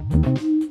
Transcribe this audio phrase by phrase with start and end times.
[0.00, 0.65] thank you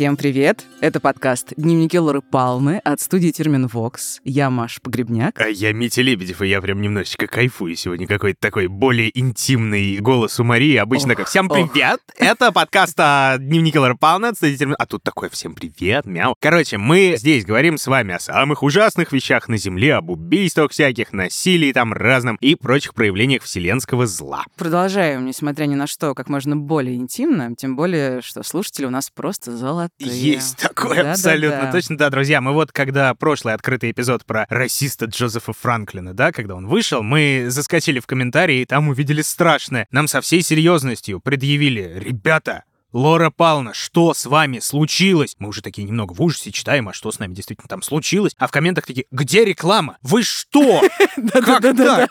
[0.00, 0.64] Всем привет!
[0.80, 4.22] Это подкаст «Дневники Лоры Палмы» от студии Термин Вокс.
[4.24, 5.38] Я Маш Погребняк.
[5.38, 8.06] А я Митя Лебедев, и я прям немножечко кайфую сегодня.
[8.06, 10.76] Какой-то такой более интимный голос у Марии.
[10.76, 12.14] Обычно ох, как «Всем привет!» ох.
[12.16, 14.74] Это подкаст «Дневники Лоры Палмы» от студии Термин...
[14.78, 16.34] А тут такой «Всем привет!» Мяу.
[16.40, 21.12] Короче, мы здесь говорим с вами о самых ужасных вещах на Земле, об убийствах всяких,
[21.12, 24.46] насилии там разном и прочих проявлениях вселенского зла.
[24.56, 29.10] Продолжаем, несмотря ни на что, как можно более интимно, тем более, что слушатели у нас
[29.10, 30.32] просто золотые крутые.
[30.32, 31.72] Есть такое, да, абсолютно да, да.
[31.72, 31.96] точно.
[31.96, 36.66] Да, друзья, мы вот когда прошлый открытый эпизод про расиста Джозефа Франклина, да, когда он
[36.66, 39.86] вышел, мы заскочили в комментарии и там увидели страшное.
[39.90, 45.36] Нам со всей серьезностью предъявили, ребята, Лора Павловна, что с вами случилось?
[45.38, 48.34] Мы уже такие немного в ужасе читаем, а что с нами действительно там случилось?
[48.36, 49.98] А в комментах такие, где реклама?
[50.02, 50.82] Вы что?
[51.32, 52.10] Как так?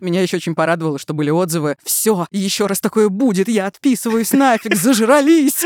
[0.00, 1.76] Меня еще очень порадовало, что были отзывы.
[1.82, 5.64] Все, еще раз такое будет, я отписываюсь нафиг, зажрались.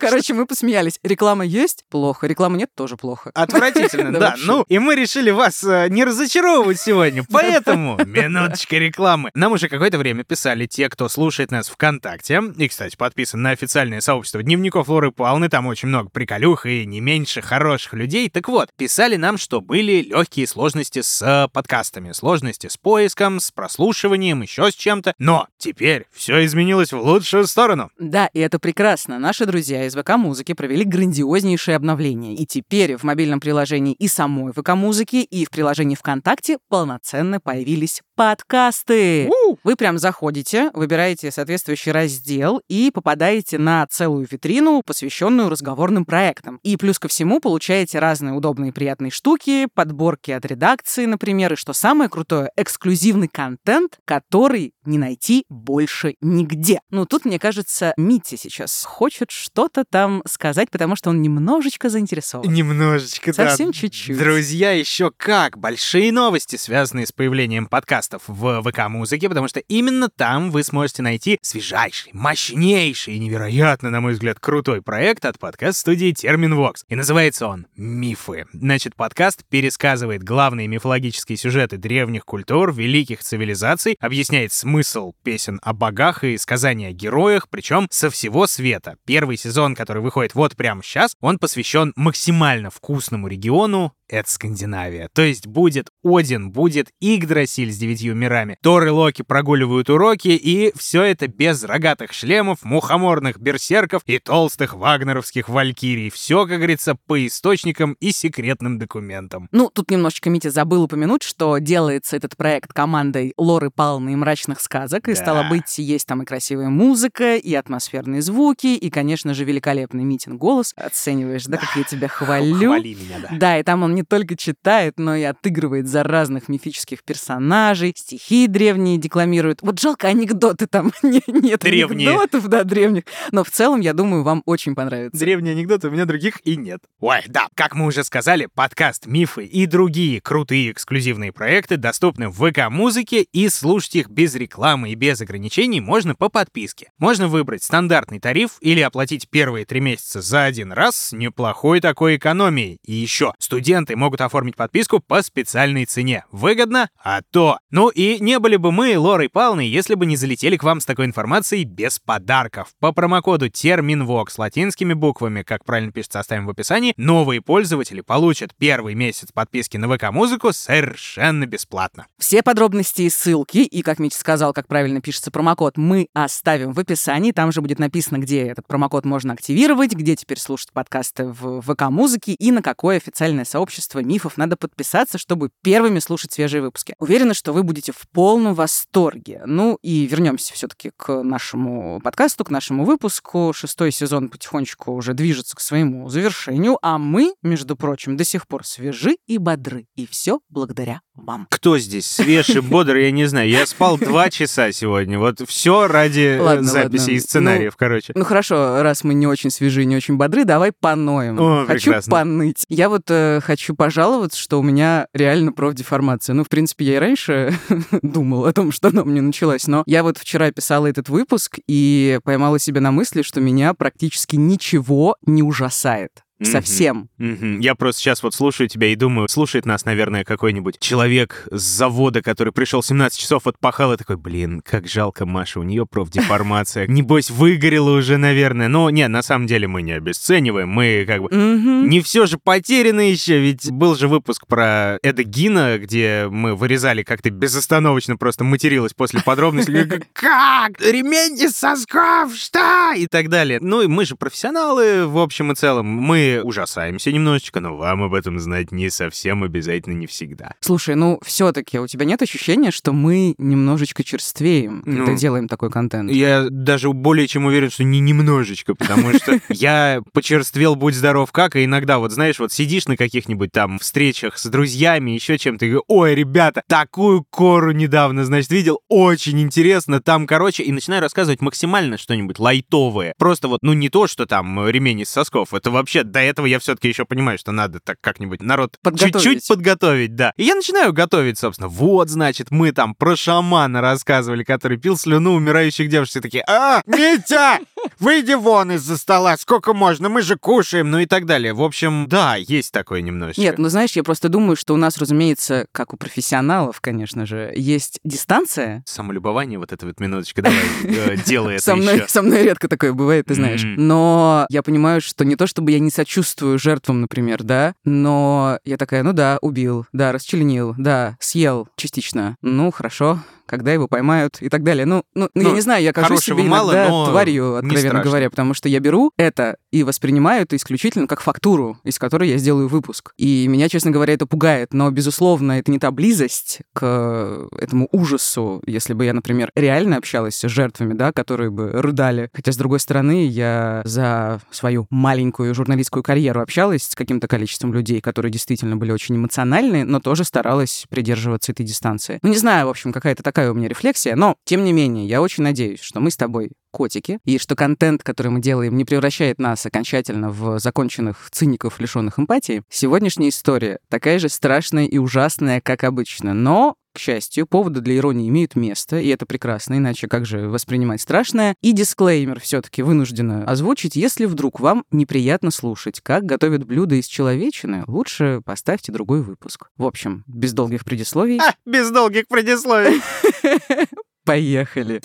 [0.00, 0.98] Короче, мы посмеялись.
[1.02, 1.84] Реклама есть?
[1.90, 2.26] Плохо.
[2.26, 2.70] Реклама нет?
[2.74, 3.30] Тоже плохо.
[3.34, 4.34] Отвратительно, да.
[4.44, 9.30] Ну, и мы решили вас э, не разочаровывать сегодня, поэтому минуточка рекламы.
[9.34, 12.40] Нам уже какое-то время писали те, кто слушает нас ВКонтакте.
[12.56, 15.48] И, кстати, подписан на официальное сообщество Дневников Лоры Павловны.
[15.48, 18.28] Там очень много приколюх и не меньше хороших людей.
[18.30, 23.50] Так вот, писали нам, что были легкие сложности с э, подкастами, сложности с поиском, с
[23.50, 25.14] прослушиванием, еще с чем-то.
[25.18, 27.90] Но теперь все изменилось в лучшую сторону.
[27.98, 29.18] Да, и это прекрасно.
[29.18, 32.34] Наши друзья из ВК-музыки провели грандиознейшее обновление.
[32.34, 39.30] И теперь в мобильном приложении и самой ВК-музыки, и в приложении ВКонтакте полноценно появились подкасты.
[39.30, 39.56] У!
[39.64, 46.60] Вы прям заходите, выбираете соответствующий раздел и попадаете на целую витрину, посвященную разговорным проектам.
[46.62, 51.56] И плюс ко всему получаете разные удобные и приятные штуки, подборки от редакции, например, и
[51.56, 56.80] что самое крутое, эксклюзивный контент, который не найти больше нигде.
[56.90, 62.52] Ну, тут, мне кажется, Митя сейчас хочет что-то там сказать, потому что он немножечко заинтересован.
[62.52, 63.72] Немножечко, Совсем да.
[63.74, 64.18] чуть-чуть.
[64.18, 65.58] Друзья, еще как!
[65.58, 71.38] Большие новости, связанные с появлением подкастов в ВК-музыке, потому что именно там вы сможете найти
[71.42, 76.84] свежайший, мощнейший и невероятно, на мой взгляд, крутой проект от подкаст-студии Терминвокс.
[76.88, 78.46] И называется он «Мифы».
[78.54, 86.22] Значит, подкаст пересказывает главные мифологические сюжеты древних культур, великих цивилизаций, объясняет смысл песен о богах
[86.22, 88.96] и сказания о героях, причем со всего света.
[89.06, 95.08] Первый сезон, который выходит вот прямо сейчас, он посвящен максимально вкусному региону это Скандинавия.
[95.12, 100.72] То есть будет Один, будет Игдрасиль с девятью мирами, Тор и Локи прогуливают уроки, и
[100.76, 106.10] все это без рогатых шлемов, мухоморных берсерков и толстых вагнеровских валькирий.
[106.10, 109.48] Все, как говорится, по источникам и секретным документам.
[109.50, 114.60] Ну, тут немножечко Митя забыл упомянуть, что делается этот проект командой Лоры Палны и мрачных
[114.60, 115.20] сказок, и да.
[115.20, 120.36] стало быть, есть там и красивая музыка, и атмосферные звуки, и, конечно же, великолепный Митин
[120.38, 120.72] голос.
[120.76, 121.58] Оцениваешь, да, да.
[121.58, 122.70] как я тебя хвалю?
[122.70, 123.28] Хвали меня, да.
[123.38, 128.46] Да, и там он не только читает, но и отыгрывает за разных мифических персонажей, стихи
[128.46, 129.62] древние декламирует.
[129.62, 132.10] Вот жалко, анекдоты там не, нет древние.
[132.10, 133.04] анекдотов, да, древних.
[133.30, 135.18] Но в целом, я думаю, вам очень понравится.
[135.18, 136.80] Древние анекдоты, у меня других и нет.
[137.00, 142.41] Ой, да, как мы уже сказали, подкаст «Мифы» и другие крутые эксклюзивные проекты доступны в
[142.42, 146.90] ВК-музыке, и слушать их без рекламы и без ограничений можно по подписке.
[146.98, 152.16] Можно выбрать стандартный тариф или оплатить первые три месяца за один раз с неплохой такой
[152.16, 152.78] экономией.
[152.84, 156.24] И еще, студенты могут оформить подписку по специальной цене.
[156.32, 156.90] Выгодно?
[157.02, 157.58] А то!
[157.70, 160.84] Ну и не были бы мы, Лорой Павловной, если бы не залетели к вам с
[160.84, 162.74] такой информацией без подарков.
[162.80, 168.50] По промокоду TERMINVOX с латинскими буквами, как правильно пишется, оставим в описании, новые пользователи получат
[168.58, 172.06] первый месяц подписки на ВК-музыку совершенно бесплатно.
[172.18, 176.78] Все подробности и ссылки, и, как Митя сказал, как правильно пишется промокод, мы оставим в
[176.78, 177.32] описании.
[177.32, 182.32] Там же будет написано, где этот промокод можно активировать, где теперь слушать подкасты в ВК-музыке
[182.32, 184.36] и на какое официальное сообщество мифов.
[184.36, 186.94] Надо подписаться, чтобы первыми слушать свежие выпуски.
[186.98, 189.42] Уверена, что вы будете в полном восторге.
[189.44, 193.52] Ну и вернемся все-таки к нашему подкасту, к нашему выпуску.
[193.52, 198.64] Шестой сезон потихонечку уже движется к своему завершению, а мы, между прочим, до сих пор
[198.64, 199.86] свежи и бодры.
[199.96, 201.46] И все благодаря вам.
[201.50, 203.48] Кто здесь свеж и бодр, я не знаю.
[203.48, 205.18] Я спал два часа сегодня.
[205.18, 207.12] Вот все ради э, Ладно, записи ладно.
[207.12, 208.12] и сценариев, короче.
[208.14, 211.38] Ну хорошо, раз мы не очень свежи, не очень бодры, давай поноем.
[211.38, 212.10] О, хочу прекрасно.
[212.10, 212.64] поныть.
[212.68, 216.34] Я вот э, хочу пожаловаться, что у меня реально профдеформация.
[216.34, 217.54] Ну, в принципе, я и раньше
[218.02, 221.58] думал о том, что она у меня началась, но я вот вчера писала этот выпуск
[221.66, 226.22] и поймала себя на мысли, что меня практически ничего не ужасает.
[226.44, 227.08] Совсем.
[227.18, 232.22] Я просто сейчас вот слушаю тебя и думаю, слушает нас, наверное, какой-нибудь человек с завода,
[232.22, 236.86] который пришел 17 часов отпахал, и такой, блин, как жалко Маша, у нее профдеформация.
[236.86, 238.68] Небось, выгорела уже, наверное.
[238.68, 241.28] Но не, на самом деле мы не обесцениваем, мы как бы...
[241.32, 247.02] Не все же потеряно еще, ведь был же выпуск про Эда Гина, где мы вырезали,
[247.02, 249.84] как ты безостановочно просто материлась после подробностей.
[249.86, 250.80] Как- Как?
[250.80, 252.34] Ремень из сосков?
[252.34, 252.92] Что?
[252.96, 253.58] И так далее.
[253.60, 255.86] Ну и мы же профессионалы, в общем и целом.
[255.86, 260.54] Мы ужасаемся немножечко, но вам об этом знать не совсем обязательно не всегда.
[260.60, 265.70] Слушай, ну все-таки у тебя нет ощущения, что мы немножечко черствеем, Ну, когда делаем такой
[265.70, 266.10] контент?
[266.10, 271.56] Я даже более чем уверен, что не немножечко, потому что я почерствел, будь здоров как,
[271.56, 275.76] и иногда вот, знаешь, вот сидишь на каких-нибудь там встречах с друзьями, еще чем-то, и
[275.88, 281.98] ой, ребята, такую кору недавно, значит, видел, очень интересно, там, короче, и начинаю рассказывать максимально
[281.98, 283.14] что-нибудь лайтовое.
[283.18, 286.58] Просто вот, ну не то, что там ремень из сосков, это вообще, до этого я
[286.58, 289.14] все-таки еще понимаю, что надо так как-нибудь народ Подготовить.
[289.14, 290.32] чуть-чуть подготовить, да.
[290.36, 291.68] И я начинаю готовить, собственно.
[291.68, 296.10] Вот, значит, мы там про шамана рассказывали, который пил слюну умирающих девушек.
[296.10, 297.60] Все такие, а, Митя,
[297.98, 301.54] выйди вон из-за стола, сколько можно, мы же кушаем, ну и так далее.
[301.54, 303.40] В общем, да, есть такое немножечко.
[303.40, 307.52] Нет, ну знаешь, я просто думаю, что у нас, разумеется, как у профессионалов, конечно же,
[307.56, 308.82] есть дистанция.
[308.86, 312.92] Самолюбование, вот это вот минуточка, давай, э, делай это Со мной, со мной редко такое
[312.92, 313.62] бывает, ты знаешь.
[313.64, 318.76] Но я понимаю, что не то, чтобы я не сочувствую жертвам, например, да, но я
[318.76, 322.36] такая, ну да, убил, да, расчленил, да, съел частично.
[322.42, 323.20] Ну, хорошо,
[323.52, 324.86] когда его поймают и так далее.
[324.86, 328.02] Ну, ну, я Ну, не знаю, я кажусь хорошего себе мало, иногда но тварью, откровенно
[328.02, 332.38] говоря, потому что я беру это и воспринимаю это исключительно как фактуру, из которой я
[332.38, 333.12] сделаю выпуск.
[333.18, 338.62] И меня, честно говоря, это пугает, но, безусловно, это не та близость к этому ужасу,
[338.64, 342.30] если бы я, например, реально общалась с жертвами, да, которые бы рыдали.
[342.32, 348.00] Хотя, с другой стороны, я за свою маленькую журналистскую карьеру общалась с каким-то количеством людей,
[348.00, 352.18] которые действительно были очень эмоциональны, но тоже старалась придерживаться этой дистанции.
[352.22, 355.20] Ну, не знаю, в общем, какая-то такая у меня рефлексия, но, тем не менее, я
[355.20, 359.38] очень надеюсь, что мы с тобой котики, и что контент, который мы делаем, не превращает
[359.38, 362.62] нас окончательно в законченных циников, лишенных эмпатии.
[362.70, 368.28] Сегодняшняя история такая же страшная и ужасная, как обычно, но к счастью, поводы для иронии
[368.28, 371.54] имеют место, и это прекрасно, иначе как же воспринимать страшное.
[371.62, 377.84] И дисклеймер все-таки вынуждена озвучить, если вдруг вам неприятно слушать, как готовят блюда из человечины,
[377.86, 379.68] лучше поставьте другой выпуск.
[379.76, 383.00] В общем, без долгих предисловий, А, без долгих предисловий.
[384.24, 385.00] поехали.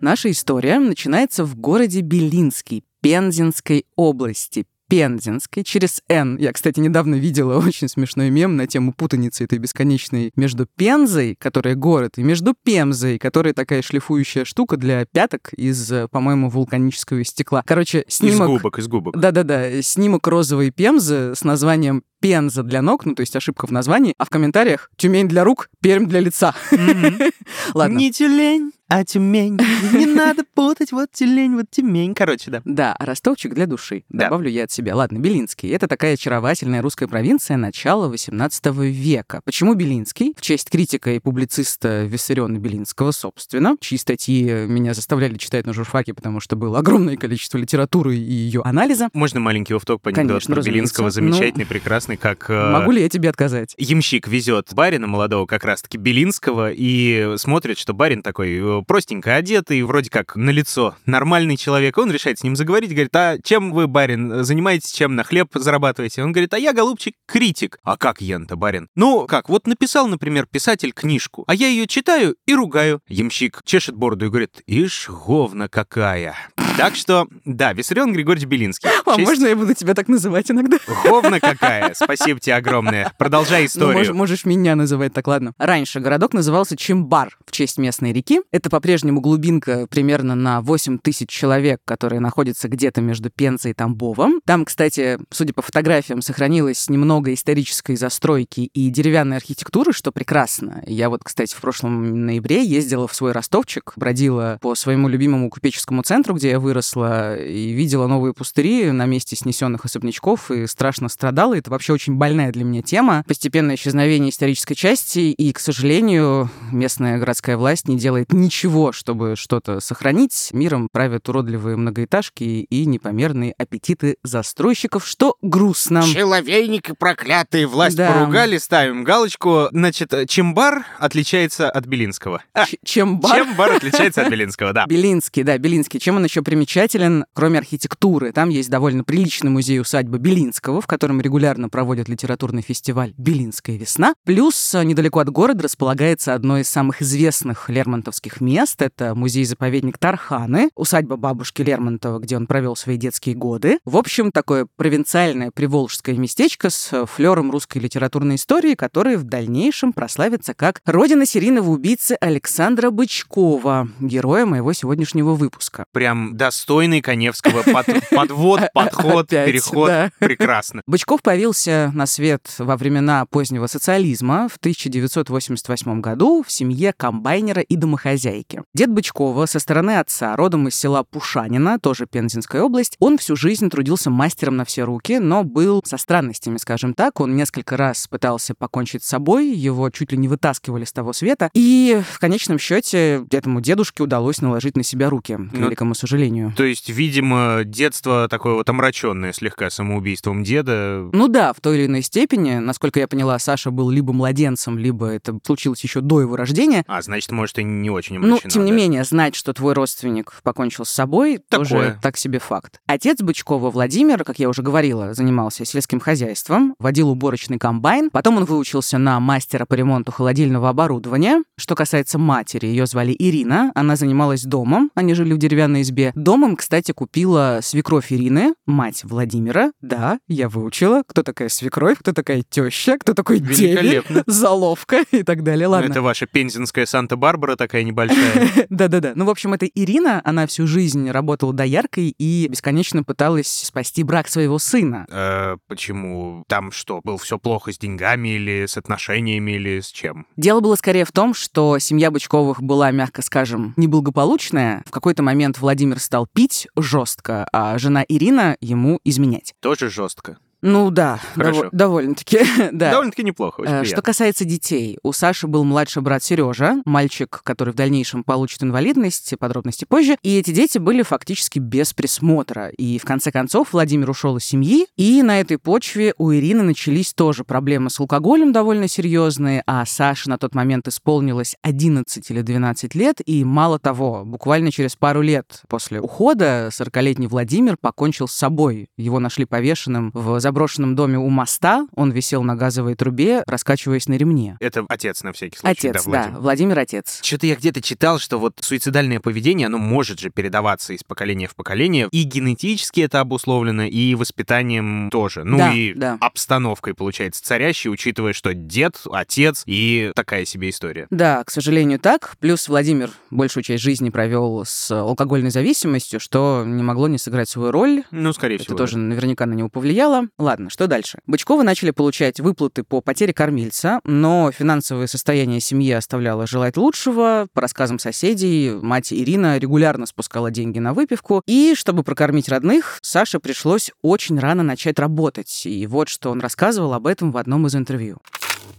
[0.00, 4.64] Наша история начинается в городе Белинский, Пензенской области.
[4.88, 6.36] Пензенской через Н.
[6.38, 11.74] Я, кстати, недавно видела очень смешной мем на тему путаницы этой бесконечной между Пензой, которая
[11.74, 17.62] город, и между Пемзой, которая такая шлифующая штука для пяток из, э, по-моему, вулканического стекла.
[17.66, 18.48] Короче, Из снимок...
[18.48, 19.18] губок, из губок.
[19.18, 24.14] Да-да-да, снимок розовой Пемзы с названием Пенза для ног, ну, то есть ошибка в названии,
[24.18, 26.54] а в комментариях Тюмень для рук, Пермь для лица.
[27.74, 27.96] Ладно.
[27.96, 29.58] Не тюлень, а тюмень.
[29.92, 32.14] Не надо путать, вот тюлень, вот тюмень.
[32.14, 32.62] Короче, да.
[32.64, 34.04] Да, ростовчик для души.
[34.08, 34.24] Да.
[34.24, 34.96] Добавлю я от себя.
[34.96, 35.68] Ладно, Белинский.
[35.68, 39.42] Это такая очаровательная русская провинция начала XVIII века.
[39.44, 40.34] Почему Белинский?
[40.36, 46.14] В честь критика и публициста Виссариона Белинского, собственно, чьи статьи меня заставляли читать на журфаке,
[46.14, 49.10] потому что было огромное количество литературы и ее анализа.
[49.12, 50.62] Можно маленький офтоп по анекдоту.
[50.62, 52.48] Белинского, замечательный, прекрасный, как...
[52.48, 53.74] э, Могу ли я тебе отказать?
[53.78, 59.82] Ямщик везет барина молодого, как раз-таки Белинского, и смотрит, что барин такой э, простенько одетый,
[59.82, 61.98] вроде как на лицо нормальный человек.
[61.98, 66.22] Он решает с ним заговорить, говорит, а чем вы, барин, занимаетесь, чем на хлеб зарабатываете?
[66.22, 67.78] Он говорит, а я, голубчик, критик.
[67.82, 68.88] А как ян-то, барин?
[68.94, 73.00] Ну, как, вот написал, например, писатель книжку, а я ее читаю и ругаю.
[73.08, 76.34] Ямщик чешет бороду и говорит, ишь, говна какая.
[76.78, 78.88] Так что, да, Виссарион Григорьевич Белинский.
[79.04, 80.78] А честь- можно я буду тебя так называть иногда?
[81.04, 81.92] Говна какая.
[81.94, 83.12] Спасибо тебе огромное.
[83.18, 83.98] Продолжай Ну, историю.
[83.98, 85.52] мож- можешь меня называть так, ладно.
[85.58, 88.40] Раньше городок назывался Чимбар в честь местной реки.
[88.52, 94.40] Это по-прежнему глубинка примерно на 8 тысяч человек, которая находится где-то между Пензой и Тамбовом.
[94.46, 100.82] Там, кстати, судя по фотографиям, сохранилось немного исторической застройки и деревянной архитектуры, что прекрасно.
[100.86, 106.02] Я вот, кстати, в прошлом ноябре ездила в свой ростовчик, бродила по своему любимому купеческому
[106.02, 111.56] центру, где я выросла и видела новые пустыри на месте снесенных особнячков и страшно страдала.
[111.56, 113.24] Это вообще очень больная для меня тема.
[113.26, 119.80] Постепенное исчезновение исторической части, и, к сожалению, местная городская власть не делает ничего, чтобы что-то
[119.80, 120.50] сохранить.
[120.52, 126.02] Миром правят уродливые многоэтажки и непомерные аппетиты застройщиков, что грустно.
[126.02, 128.12] Человейник и проклятые власть Да.
[128.12, 129.68] поругали, ставим галочку.
[129.72, 132.42] Значит, Чембар отличается от Белинского.
[132.52, 133.38] А, Ч- Чем бар...
[133.38, 134.84] Чембар отличается от Белинского, да.
[134.86, 135.98] Белинский, да, Белинский.
[135.98, 138.32] Чем он еще примечателен, кроме архитектуры?
[138.32, 144.14] Там есть довольно приличный музей-усадьба Белинского, в котором регулярно проводят литературный фестиваль «Белинская весна».
[144.24, 148.82] Плюс э, недалеко от города располагается одно из самых известных лермонтовских мест.
[148.82, 153.78] Это музей-заповедник Тарханы, усадьба бабушки Лермонтова, где он провел свои детские годы.
[153.84, 159.92] В общем, такое провинциальное приволжское местечко с э, флером русской литературной истории, которое в дальнейшем
[159.92, 165.84] прославится как родина серийного убийцы Александра Бычкова, героя моего сегодняшнего выпуска.
[165.92, 169.88] Прям достойный Коневского под- подвод, подход, Опять, переход.
[169.88, 170.10] да.
[170.18, 170.82] Прекрасно.
[170.86, 177.76] Бычков появился на свет во времена позднего социализма в 1988 году в семье комбайнера и
[177.76, 178.62] домохозяйки.
[178.74, 183.68] Дед Бычкова со стороны отца, родом из села Пушанина, тоже Пензенская область, он всю жизнь
[183.68, 187.20] трудился мастером на все руки, но был со странностями, скажем так.
[187.20, 191.50] Он несколько раз пытался покончить с собой, его чуть ли не вытаскивали с того света.
[191.54, 196.27] И в конечном счете этому дедушке удалось наложить на себя руки, к Ну, великому сожалению.
[196.56, 201.08] То есть, видимо, детство такое вот омраченное слегка самоубийством деда.
[201.12, 202.56] Ну да, в той или иной степени.
[202.58, 206.84] Насколько я поняла, Саша был либо младенцем, либо это случилось еще до его рождения.
[206.86, 208.50] А, значит, может, и не очень Ну, омрачено.
[208.50, 208.76] тем не да.
[208.76, 211.98] менее, знать, что твой родственник покончил с собой, тоже Такое.
[212.02, 212.80] так себе факт.
[212.86, 218.10] Отец Бычкова Владимир, как я уже говорила, занимался сельским хозяйством, водил уборочный комбайн.
[218.10, 221.42] Потом он выучился на мастера по ремонту холодильного оборудования.
[221.56, 223.72] Что касается матери, ее звали Ирина.
[223.74, 226.12] Она занималась домом, они жили в деревянной избе.
[226.18, 229.70] Домом, кстати, купила свекровь Ирины, мать Владимира.
[229.80, 235.44] Да, я выучила, кто такая свекровь, кто такая теща, кто такой деверь, заловка и так
[235.44, 235.68] далее.
[235.68, 235.90] Ну, Ладно.
[235.90, 238.66] Это ваша пензенская Санта-Барбара такая небольшая.
[238.68, 239.12] Да-да-да.
[239.14, 244.26] Ну, в общем, это Ирина, она всю жизнь работала дояркой и бесконечно пыталась спасти брак
[244.26, 245.06] своего сына.
[245.10, 246.42] Э, Почему?
[246.48, 250.26] Там что, было все плохо с деньгами или с отношениями или с чем?
[250.36, 254.82] Дело было скорее в том, что семья Бычковых была, мягко скажем, неблагополучная.
[254.84, 259.54] В какой-то момент Владимир стал пить жестко, а жена Ирина ему изменять.
[259.60, 260.38] Тоже жестко.
[260.60, 262.40] Ну да, дово- довольно-таки,
[262.72, 262.90] да.
[262.90, 264.02] Довольно-таки неплохо, очень Э, Что приятно.
[264.02, 269.84] касается детей, у Саши был младший брат Сережа, мальчик, который в дальнейшем получит инвалидность, подробности
[269.84, 270.16] позже.
[270.22, 272.70] И эти дети были фактически без присмотра.
[272.70, 277.14] И в конце концов Владимир ушел из семьи, и на этой почве у Ирины начались
[277.14, 282.94] тоже проблемы с алкоголем довольно серьезные, а Саше на тот момент исполнилось 11 или 12
[282.96, 288.88] лет, и мало того, буквально через пару лет после ухода 40-летний Владимир покончил с собой.
[288.96, 294.14] Его нашли повешенным в заброшенном доме у моста, он висел на газовой трубе, раскачиваясь на
[294.14, 294.56] ремне.
[294.60, 295.88] Это отец на всякий случай.
[295.88, 296.40] Отец, да, да, Владимир.
[296.40, 297.20] Владимир отец.
[297.22, 301.54] Что-то я где-то читал, что вот суицидальное поведение, оно может же передаваться из поколения в
[301.54, 302.08] поколение.
[302.12, 305.44] И генетически это обусловлено, и воспитанием тоже.
[305.44, 306.16] Ну Да, и да.
[306.20, 311.06] обстановкой, получается, царящей, учитывая, что дед, отец и такая себе история.
[311.10, 312.36] Да, к сожалению, так.
[312.40, 317.70] Плюс Владимир большую часть жизни провел с алкогольной зависимостью, что не могло не сыграть свою
[317.70, 318.04] роль.
[318.10, 318.78] Ну, скорее Это всего.
[318.78, 320.28] тоже наверняка на него повлияло.
[320.38, 321.18] Ладно, что дальше?
[321.26, 327.48] Бычковы начали получать выплаты по потере кормильца, но финансовое состояние семьи оставляло желать лучшего.
[327.52, 331.42] По рассказам соседей, мать Ирина регулярно спускала деньги на выпивку.
[331.46, 335.62] И чтобы прокормить родных, Саше пришлось очень рано начать работать.
[335.64, 338.18] И вот что он рассказывал об этом в одном из интервью.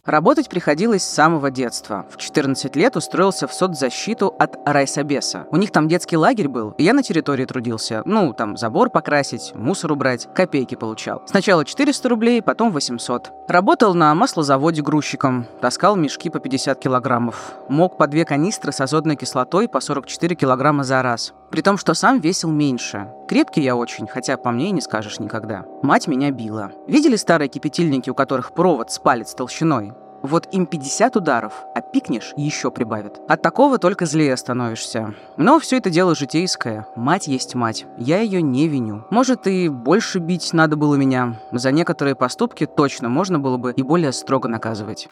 [0.06, 2.06] Работать приходилось с самого детства.
[2.10, 5.46] В 14 лет устроился в соцзащиту от райсобеса.
[5.52, 8.02] У них там детский лагерь был, и я на территории трудился.
[8.06, 11.22] Ну, там забор покрасить, мусор убрать, копейки получал.
[11.26, 13.32] Сначала 400 рублей, потом 800.
[13.48, 17.54] Работал на маслозаводе грузчиком, таскал мешки по 50 килограммов.
[17.68, 21.34] Мог по две канистры с азотной кислотой по 44 килограмма за раз.
[21.52, 23.10] При том, что сам весил меньше.
[23.28, 25.66] Крепкий я очень, хотя по мне и не скажешь никогда.
[25.82, 26.72] Мать меня била.
[26.88, 29.94] Видели старые кипятильники, у которых провод с палец толщиной?
[30.22, 33.20] Вот им 50 ударов, а пикнешь еще прибавит.
[33.28, 35.14] От такого только злее становишься.
[35.38, 36.86] Но все это дело житейское.
[36.96, 37.86] Мать есть мать.
[37.98, 39.06] Я ее не виню.
[39.12, 41.40] Может, и больше бить надо было меня.
[41.52, 45.08] За некоторые поступки точно можно было бы и более строго наказывать.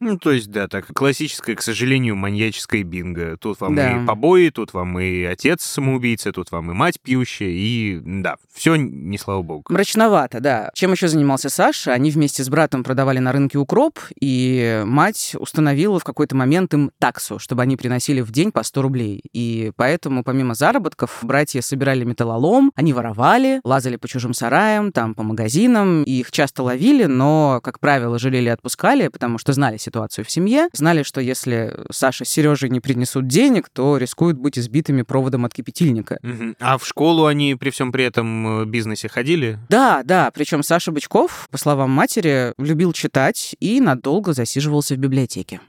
[0.00, 3.36] Ну, то есть, да, так, классическое, к сожалению, маньяческое бинго.
[3.36, 4.02] Тут вам Да.
[4.02, 8.76] и побои, тут вам и отец самоубийца, тут вам и мать пьющая, и, да, все
[8.76, 9.64] не слава богу.
[9.68, 10.70] Мрачновато, да.
[10.74, 11.92] Чем еще занимался Саша?
[11.92, 16.74] Они вместе с братом продавали на рынке укроп, и И мать установила в какой-то момент
[16.74, 19.22] им таксу, чтобы они приносили в день по 100 рублей.
[19.32, 25.22] И поэтому, помимо заработков, братья собирали металлолом, они воровали, лазали по чужим сараям, там, по
[25.22, 30.26] магазинам, и их часто ловили, но, как правило, жалели и отпускали, потому что знали ситуацию
[30.26, 35.02] в семье, знали, что если Саша с Сережей не принесут денег, то рискуют быть избитыми
[35.02, 36.18] проводом от кипятильника.
[36.60, 39.58] А в школу они при всем при этом э, бизнесе ходили?
[39.70, 45.60] Да, да, причем Саша Бычков, по словам матери, любил читать и надолго засиживался в библиотеке.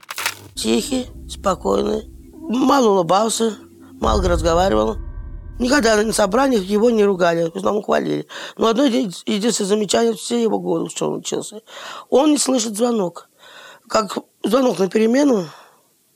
[0.54, 3.56] Тихий, спокойный, мало улыбался,
[4.00, 4.96] мало разговаривал.
[5.58, 8.26] Никогда на собраниях его не ругали, основном хвалили.
[8.58, 11.62] Но одно еди- единственное замечание все его годы, что он учился.
[12.10, 13.30] Он не слышит звонок.
[13.88, 15.46] Как звонок на перемену,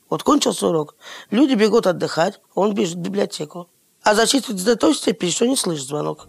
[0.09, 0.95] вот кончился урок,
[1.31, 3.67] люди бегут отдыхать, он бежит в библиотеку.
[4.03, 6.27] А зачитывать до той степени, что не слышит звонок.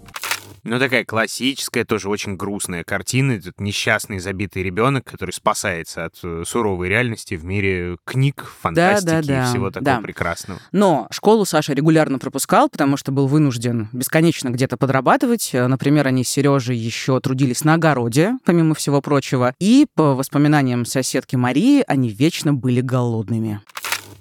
[0.65, 3.33] Ну, такая классическая, тоже очень грустная картина.
[3.33, 9.23] Этот несчастный забитый ребенок, который спасается от э, суровой реальности в мире книг, фантастики да,
[9.23, 10.01] да, и всего такого да.
[10.01, 10.61] прекрасного.
[10.71, 15.51] Но школу Саша регулярно пропускал, потому что был вынужден бесконечно где-то подрабатывать.
[15.53, 19.55] Э, Например, они с Сережей еще трудились на огороде, помимо всего прочего.
[19.59, 23.61] И, по воспоминаниям соседки Марии, они вечно были голодными.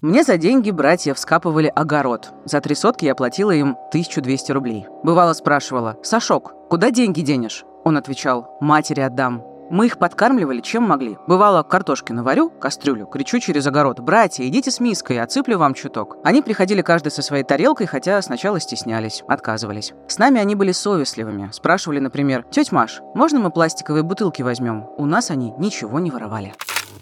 [0.01, 2.31] Мне за деньги братья вскапывали огород.
[2.45, 4.87] За три сотки я платила им 1200 рублей.
[5.03, 9.43] Бывало спрашивала, «Сашок, куда деньги денешь?» Он отвечал, «Матери отдам».
[9.69, 11.19] Мы их подкармливали чем могли.
[11.27, 16.17] Бывало, картошки наварю, кастрюлю, кричу через огород, «Братья, идите с миской, отсыплю вам чуток».
[16.23, 19.93] Они приходили каждый со своей тарелкой, хотя сначала стеснялись, отказывались.
[20.07, 21.51] С нами они были совестливыми.
[21.53, 26.55] Спрашивали, например, «Тетя Маш, можно мы пластиковые бутылки возьмем?» У нас они ничего не воровали.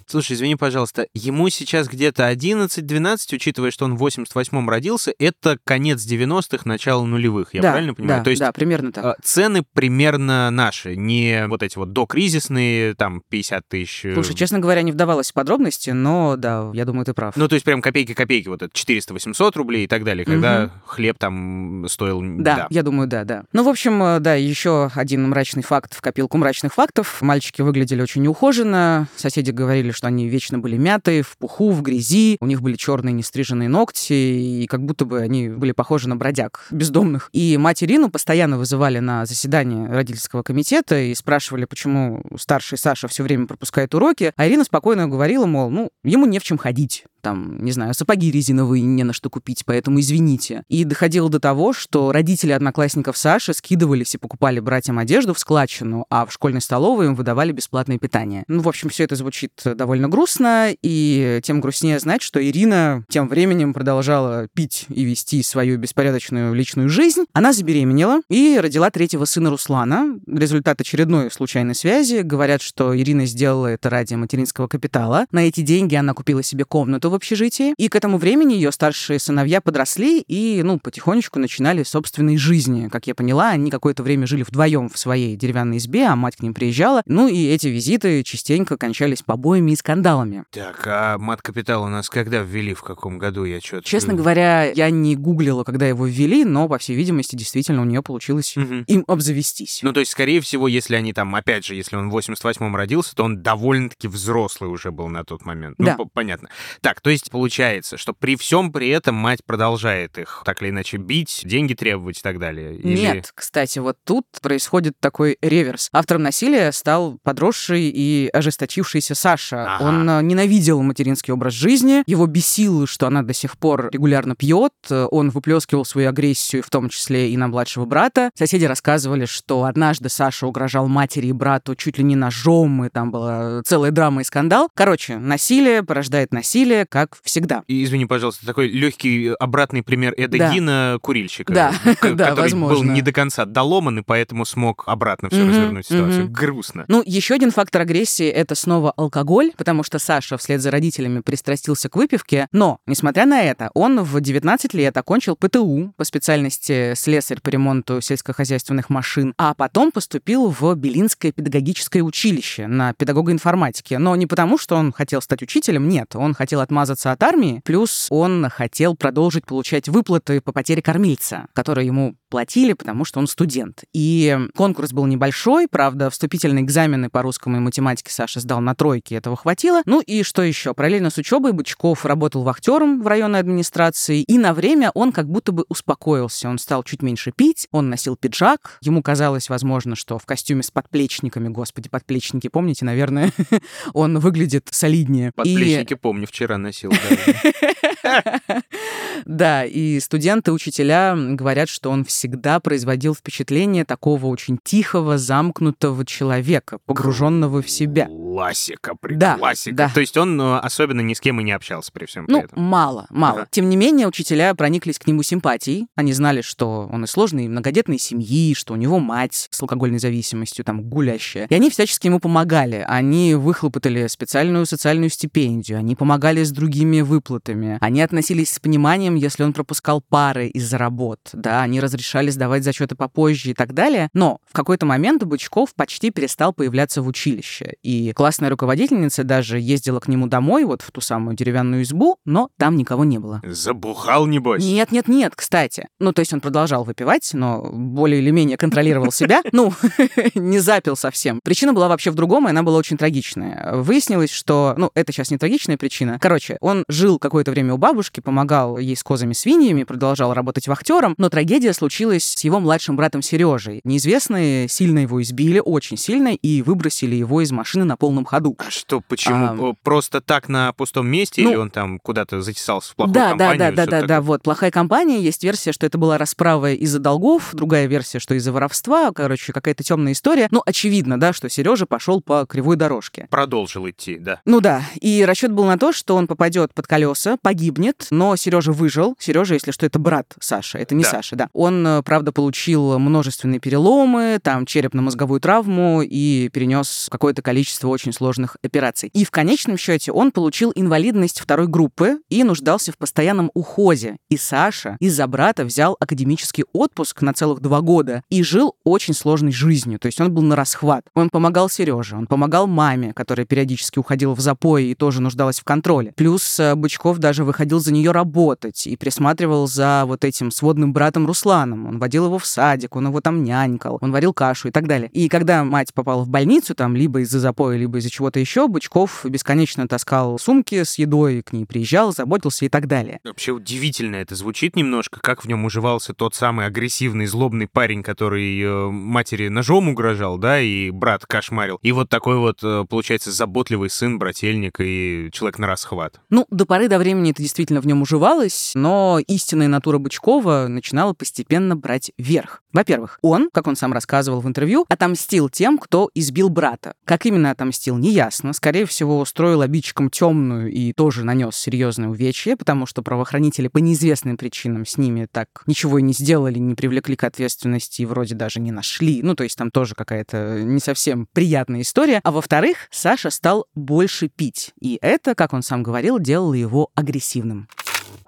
[0.10, 6.04] Слушай, извини, пожалуйста, ему сейчас где-то 11-12, учитывая, что он в 88-м родился, это конец
[6.04, 8.22] 90-х, начало нулевых, я да, правильно понимаю?
[8.22, 9.06] Да, То есть да, примерно так.
[9.06, 14.06] э, цены примерно наши, не вот эти вот докризисные, там, 50 тысяч.
[14.06, 17.36] э, Слушай, честно говоря, не вдавалась в подробности, но да, я думаю, ты прав.
[17.36, 21.86] Ну, то есть прям копейки-копейки, вот это 400-800 рублей и так далее, когда хлеб там
[21.88, 22.20] стоил...
[22.40, 23.44] Да, я думаю, да, да.
[23.54, 27.22] Ну, в общем, э, да, еще один мрачный факт в копилку мрачных фактов.
[27.22, 29.08] Мальчики выглядели очень неухоженно.
[29.16, 32.38] Соседи говорили, что они вечно были мятые, в пуху, в грязи.
[32.40, 36.68] У них были черные нестриженные ногти, и как будто бы они были похожи на бродяг
[36.72, 37.30] бездомных.
[37.34, 43.24] И мать Ирину постоянно вызывали на заседание родительского комитета и спрашивали, почему старший Саша все
[43.24, 44.32] время пропускает уроки.
[44.38, 48.32] А Ирина спокойно говорила, мол, ну, ему не в чем ходить там, не знаю, сапоги
[48.32, 50.64] резиновые не на что купить, поэтому извините.
[50.70, 56.06] И доходило до того, что родители одноклассников Саши скидывались и покупали братьям одежду в складчину,
[56.10, 58.44] а в школьной столовой им выдавали бесплатное питание.
[58.48, 63.28] Ну, в общем, все это звучит довольно грустно, и тем грустнее знать, что Ирина тем
[63.28, 67.26] временем продолжала пить и вести свою беспорядочную личную жизнь.
[67.34, 70.20] Она забеременела и родила третьего сына Руслана.
[70.28, 72.22] Результат очередной случайной связи.
[72.22, 75.26] Говорят, что Ирина сделала это ради материнского капитала.
[75.32, 77.74] На эти деньги она купила себе комнату в общежитии.
[77.78, 82.88] И к этому времени ее старшие сыновья подросли и, ну, потихонечку начинали собственной жизни.
[82.90, 86.42] Как я поняла, они какое-то время жили вдвоем в своей деревянной избе, а мать к
[86.42, 87.02] ним приезжала.
[87.06, 90.46] Ну и эти визиты частенько кончались побоями и скандалами.
[90.52, 93.46] Так, а мат-капитал у нас когда ввели, в каком году?
[93.46, 93.84] Я что-то...
[93.88, 98.02] Честно говоря, я не гуглила, когда его ввели, но, по всей видимости, действительно у нее
[98.02, 98.84] получилось Мгм.
[98.88, 99.80] им обзавестись.
[99.84, 103.16] Ну, то есть, скорее всего, если они там, опять же, если он в 88-м родился,
[103.16, 105.76] то он довольно-таки взрослый уже был на тот момент.
[105.78, 105.96] Да.
[105.98, 106.50] Ну, по- понятно.
[106.82, 110.98] Так, то есть, получается, что при всем при этом мать продолжает их так или иначе
[110.98, 112.76] бить, деньги требовать и так далее.
[112.76, 115.90] Или- Нет, кстати, вот тут происходит такой реверс.
[115.94, 119.76] Автором насилия стал подросший и ожесточившийся Саша.
[119.76, 119.84] Ага.
[119.86, 124.74] Он э, ненавидел материнский образ жизни, его бесило, что она до сих пор регулярно пьет,
[124.90, 128.32] он выплескивал свою агрессию, в том числе и на младшего брата.
[128.36, 133.12] Соседи рассказывали, что однажды Саша угрожал матери и брату чуть ли не ножом, и там
[133.12, 134.70] была целая драма и скандал.
[134.74, 137.64] Короче, насилие порождает насилие, как всегда.
[137.68, 140.54] И, Извини, пожалуйста, такой легкий обратный пример Эда Да.
[140.54, 141.72] Гина, курильщика, Да,
[142.02, 142.92] к- да, который был возможно.
[142.92, 146.30] не до конца доломан, и поэтому смог обратно все развернуть ситуацию.
[146.30, 146.86] Грустно.
[146.88, 151.90] Ну, еще один фактор агрессии— это снова алкоголь, потому что Саша вслед за родителями пристрастился
[151.90, 152.48] к выпивке.
[152.52, 158.02] Но, несмотря на это, он в 19 лет окончил ПТУ по специальности слесарь по ремонту
[158.02, 163.94] сельскохозяйственных машин, а потом поступил в Белинское педагогическое училище на педагога информатики.
[163.96, 167.62] Но не потому, что он хотел стать учителем, нет, он хотел отмазаться отмазаться от армии,
[167.66, 173.28] плюс он хотел продолжить получать выплаты по потере кормильца, которые ему платили, потому что он
[173.28, 173.84] студент.
[173.94, 179.16] И конкурс был небольшой, правда, вступительные экзамены по русскому и математике Саша сдал на тройке,
[179.16, 179.82] этого хватило.
[179.86, 180.74] Ну и что еще?
[180.74, 185.52] Параллельно с учебой Бычков работал вахтером в районной администрации, и на время он как будто
[185.52, 186.48] бы успокоился.
[186.50, 190.72] Он стал чуть меньше пить, он носил пиджак, ему казалось, возможно, что в костюме с
[190.72, 193.32] подплечниками, господи, подплечники, помните, наверное,
[193.94, 195.32] он выглядит солиднее.
[195.36, 195.98] Подплечники, и...
[195.98, 198.64] помню, вчера 話を伺う、
[199.26, 206.80] Да, и студенты, учителя говорят, что он всегда производил впечатление такого очень тихого, замкнутого человека,
[206.86, 208.06] погруженного в себя.
[208.06, 209.76] Классика, при да, классика.
[209.76, 209.92] Да.
[209.94, 212.62] То есть он э, особенно ни с кем и не общался при всем ну, этом.
[212.62, 213.42] мало, мало.
[213.42, 213.48] Да.
[213.52, 215.88] Тем не менее, учителя прониклись к нему симпатией.
[215.96, 220.64] Они знали, что он из сложной многодетной семьи, что у него мать с алкогольной зависимостью,
[220.64, 221.48] там, гулящая.
[221.50, 222.86] И они всячески ему помогали.
[222.88, 227.78] Они выхлопотали специальную социальную стипендию, они помогали с другими выплатами.
[227.82, 232.96] Они относились с пониманием, если он пропускал пары из-за работ, да, они разрешали сдавать зачеты
[232.96, 234.10] попозже и так далее.
[234.14, 237.76] Но в какой-то момент Бычков почти перестал появляться в училище.
[237.84, 242.50] И классная руководительница даже ездила к нему домой, вот в ту самую деревянную избу, но
[242.58, 243.42] там никого не было.
[243.46, 244.64] Забухал, небось?
[244.64, 245.88] Нет, нет, нет, кстати.
[246.00, 249.42] Ну, то есть он продолжал выпивать, но более или менее контролировал себя.
[249.52, 249.74] Ну,
[250.36, 251.40] не запил совсем.
[251.44, 253.74] Причина была вообще в другом, и она была очень трагичная.
[253.74, 254.74] Выяснилось, что...
[254.78, 256.18] Ну, это сейчас не трагичная причина.
[256.22, 261.30] Короче, он жил какое-то время у бабушки, помогал ей с козами-свиньями, продолжал работать вахтером, но
[261.30, 263.82] трагедия случилась с его младшим братом Сережей.
[263.84, 268.56] Неизвестные сильно его избили, очень сильно, и выбросили его из машины на полном ходу.
[268.60, 269.72] А что, почему?
[269.72, 273.30] А, Просто так на пустом месте ну, или он там куда-то затесался в плохую да,
[273.30, 273.58] компанию?
[273.60, 275.20] Да, да, да, да, да, вот, плохая компания.
[275.20, 279.84] Есть версия, что это была расправа из-за долгов, другая версия, что из-за воровства, короче, какая-то
[279.84, 280.48] темная история.
[280.52, 283.28] Ну, очевидно, да, что Сережа пошел по кривой дорожке.
[283.30, 284.42] Продолжил идти, да.
[284.46, 288.72] Ну да, и расчет был на то, что он попадет под колеса, погибнет, но Сережа
[288.72, 288.89] выжил.
[289.20, 291.10] Сережа, если что, это брат Саша, это не да.
[291.10, 291.50] Саша, да.
[291.54, 298.58] Он, э, правда, получил множественные переломы, там черепно-мозговую травму и перенес какое-то количество очень сложных
[298.64, 299.10] операций.
[299.14, 304.18] И в конечном счете он получил инвалидность второй группы и нуждался в постоянном уходе.
[304.30, 309.52] И Саша из-за брата взял академический отпуск на целых два года и жил очень сложной
[309.52, 310.00] жизнью.
[310.00, 311.06] То есть он был на расхват.
[311.16, 315.64] Он помогал Сереже, он помогал маме, которая периодически уходила в запой и тоже нуждалась в
[315.64, 316.14] контроле.
[316.16, 321.26] Плюс э, Бычков даже выходил за нее работать и присматривал за вот этим сводным братом
[321.26, 321.88] Русланом.
[321.88, 325.10] Он водил его в садик, он его там нянькал, он варил кашу и так далее.
[325.14, 329.26] И когда мать попала в больницу, там, либо из-за запоя, либо из-за чего-то еще, Бычков
[329.26, 333.20] бесконечно таскал сумки с едой, к ней приезжал, заботился и так далее.
[333.24, 338.62] Вообще удивительно это звучит немножко, как в нем уживался тот самый агрессивный, злобный парень, который
[338.62, 341.80] э, матери ножом угрожал, да, и брат кошмарил.
[341.82, 346.20] И вот такой вот, э, получается, заботливый сын, брательник и человек на расхват.
[346.30, 351.14] Ну, до поры до времени это действительно в нем уживалось, но истинная натура Бычкова начинала
[351.14, 352.64] постепенно брать верх.
[352.72, 356.94] Во-первых, он, как он сам рассказывал в интервью, отомстил тем, кто избил брата.
[357.06, 358.54] Как именно отомстил, неясно.
[358.54, 364.38] Скорее всего, устроил обидчикам темную и тоже нанес серьезное увечье, потому что правоохранители по неизвестным
[364.38, 368.60] причинам с ними так ничего и не сделали, не привлекли к ответственности и вроде даже
[368.60, 369.24] не нашли.
[369.24, 372.22] Ну, то есть там тоже какая-то не совсем приятная история.
[372.24, 374.74] А во-вторых, Саша стал больше пить.
[374.80, 377.68] И это, как он сам говорил, делало его агрессивным.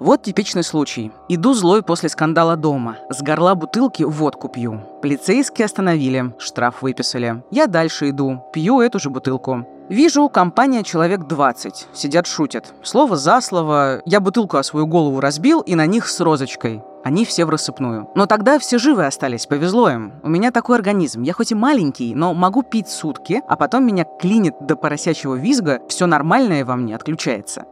[0.02, 1.12] Вот типичный случай.
[1.30, 2.98] Иду злой после скандала дома.
[3.12, 4.82] С горла бутылки водку пью.
[5.00, 7.44] Полицейские остановили, штраф выписали.
[7.52, 9.68] Я дальше иду, пью эту же бутылку.
[9.90, 11.90] Вижу, компания человек 20.
[11.94, 12.74] Сидят, шутят.
[12.82, 14.02] Слово за слово.
[14.06, 16.82] Я бутылку о свою голову разбил и на них с розочкой.
[17.04, 18.10] Они все в рассыпную.
[18.16, 20.14] Но тогда все живы остались, повезло им.
[20.24, 21.22] У меня такой организм.
[21.22, 25.80] Я хоть и маленький, но могу пить сутки, а потом меня клинит до поросячьего визга,
[25.88, 27.66] все нормальное во мне отключается.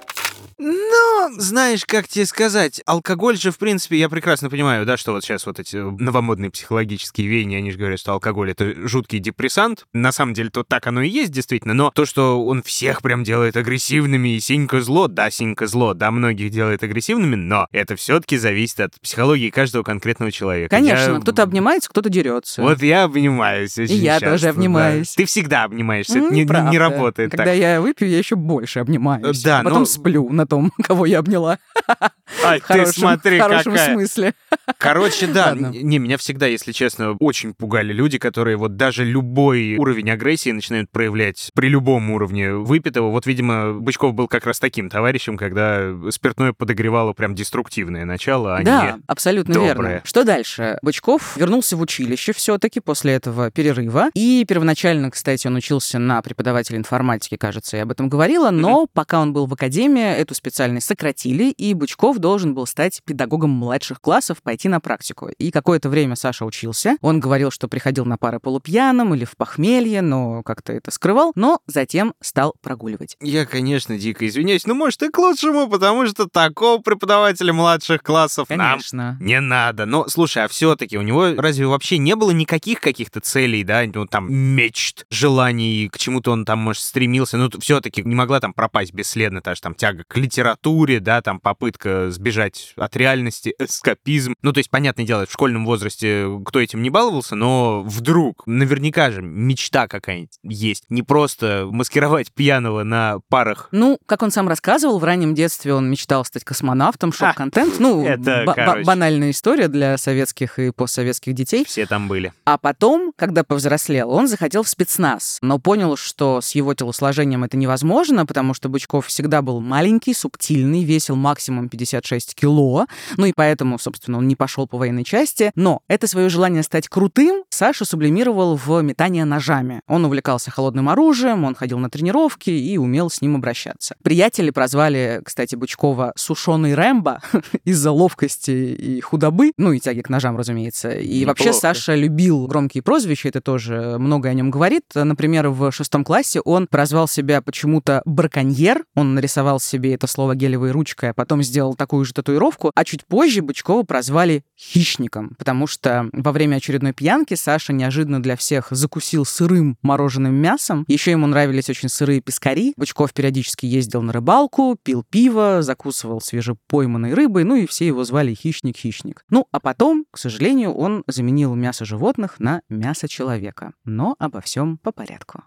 [0.58, 5.24] Ну, знаешь, как тебе сказать, алкоголь же, в принципе, я прекрасно понимаю, да, что вот
[5.24, 9.86] сейчас вот эти новомодные психологические веяния, они же говорят, что алкоголь— это жуткий депрессант.
[9.94, 13.24] На самом деле, то так оно и есть, действительно, но то, что он всех прям
[13.24, 18.20] делает агрессивными, и синька зло, да, синька зло, да, многих делает агрессивными, но это все
[18.20, 20.76] таки зависит от психологии каждого конкретного человека.
[20.76, 21.20] Конечно, я...
[21.20, 22.62] кто-то обнимается, кто-то дерется.
[22.62, 25.16] Вот я обнимаюсь очень И я часто, тоже обнимаюсь.
[25.16, 25.24] Да.
[25.24, 27.56] Ты всегда обнимаешься, это не, не, не работает Когда так.
[27.56, 29.42] я выпью, я еще больше обнимаюсь.
[29.42, 29.86] Да, Потом но...
[29.86, 31.60] сплю на том, кого я обняла.
[32.44, 33.94] Ай, ты смотри, в хорошем какая.
[33.94, 34.34] смысле.
[34.78, 40.12] Короче, да, не, меня всегда, если честно, очень пугали люди, которые вот даже любой уровень
[40.12, 43.10] агрессии начинают проявлять при любом уровне выпитого.
[43.10, 48.64] Вот, видимо, Бычков был как раз таким товарищем, когда спиртное подогревало прям деструктивное начало, а
[48.64, 49.74] да, не абсолютно доброе.
[49.74, 50.02] верно.
[50.04, 50.78] Что дальше?
[50.82, 54.10] Бычков вернулся в училище все-таки после этого перерыва.
[54.14, 58.90] И первоначально, кстати, он учился на преподавателя информатики, кажется, я об этом говорила, но mm-hmm.
[58.94, 64.02] пока он был в академии, эту специальность сократили, и Бычков должен был стать педагогом младших
[64.02, 65.30] классов, пойти на практику.
[65.30, 66.98] И какое-то время Саша учился.
[67.02, 71.60] Он говорил, что приходил на пары полупьяным или в похмелье, но как-то это скрывал, но
[71.68, 73.16] затем стал прогуливать.
[73.22, 78.48] Я, конечно, дико извиняюсь, но может и к лучшему, потому что такого преподавателя младших классов
[78.50, 78.98] Конечно.
[78.98, 79.86] нам не надо.
[79.86, 84.06] Но, слушай, а все-таки у него разве вообще не было никаких каких-то целей, да, ну
[84.06, 88.94] там мечт, желаний, к чему-то он там, может, стремился, ну все-таки не могла там пропасть
[88.94, 94.34] бесследно та же там тяга к литературе, да, там попытка сбежать от реальности, эскапизм.
[94.42, 99.12] Ну, то есть, понятное дело, в школьном возрасте кто этим не баловался, но вдруг, наверняка
[99.12, 100.86] же, мечта какая-нибудь есть.
[100.90, 103.70] Не просто маскировать пьяного на парах.
[103.72, 107.80] Ну, как он сам рассказывал, в раннем детстве он мечтал стать космонавтом, шоп-контент.
[107.80, 108.84] Ну, это, короче.
[108.86, 111.66] банальная история для советских и постсоветских детей.
[111.66, 112.34] Все там были.
[112.46, 117.58] А потом, когда повзрослел, он захотел в спецназ, но понял, что с его телосложением это
[117.58, 122.86] невозможно, потому что Бычков всегда был маленький, субтильный, весил максимум 56 кило,
[123.18, 125.52] ну и поэтому, собственно, он не пошел по военной части.
[125.56, 129.82] Но это свое желание стать крутым Саша сублимировал в метание ножами.
[129.88, 133.96] Он увлекался холодным оружием, он ходил на тренировки и умел с ним обращаться.
[134.04, 137.22] Приятели прозвали, кстати, Бычкова «сушеный Рэмбо»
[137.66, 140.92] из-за ловкости и худобы, ну и тяги к ножам, разумеется.
[140.92, 141.60] И вообще Неплохо.
[141.60, 144.84] Саша любил громкие прозвища, это тоже многое о нем говорит.
[144.94, 150.72] Например, в шестом классе он прозвал себя почему-то браконьер, он нарисовал себе это слово гелевой
[150.72, 156.10] ручкой, а потом сделал такую же татуировку, а чуть позже Бычкова прозвали хищником, потому что
[156.14, 160.86] во время очередной пьянки Саша неожиданно для всех закусил сырым мороженым мясом.
[160.88, 162.74] Еще ему нравились очень сырые пескари.
[162.78, 168.34] Бычков периодически ездил на рыбалку, пил пиво, закусывал свежепойманной рыбой, ну и все его звали
[168.34, 169.24] хищник-хищник.
[169.30, 173.74] Ну, а потом, к сожалению, он заменил мясо животных на мясо человека.
[173.86, 175.44] Но обо всем по порядку.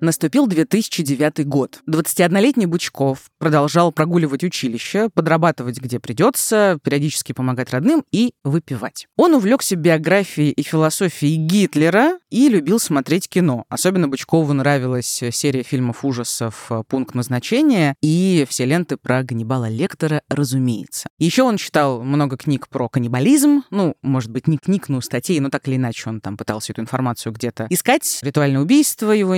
[0.00, 1.82] Наступил 2009 год.
[1.86, 9.08] 21-летний Бучков продолжал прогуливать училище, подрабатывать где придется, периодически помогать родным и выпивать.
[9.18, 13.66] Он увлекся биографией и философией Гитлера и любил смотреть кино.
[13.68, 21.10] Особенно Бучкову нравилась серия фильмов ужасов «Пункт назначения» и все ленты про Ганнибала Лектора, разумеется.
[21.18, 25.50] Еще он читал много книг про каннибализм, ну, может быть, не книг, но статей, но
[25.50, 28.20] так или иначе он там пытался эту информацию где-то искать.
[28.22, 29.36] Ритуальное убийство его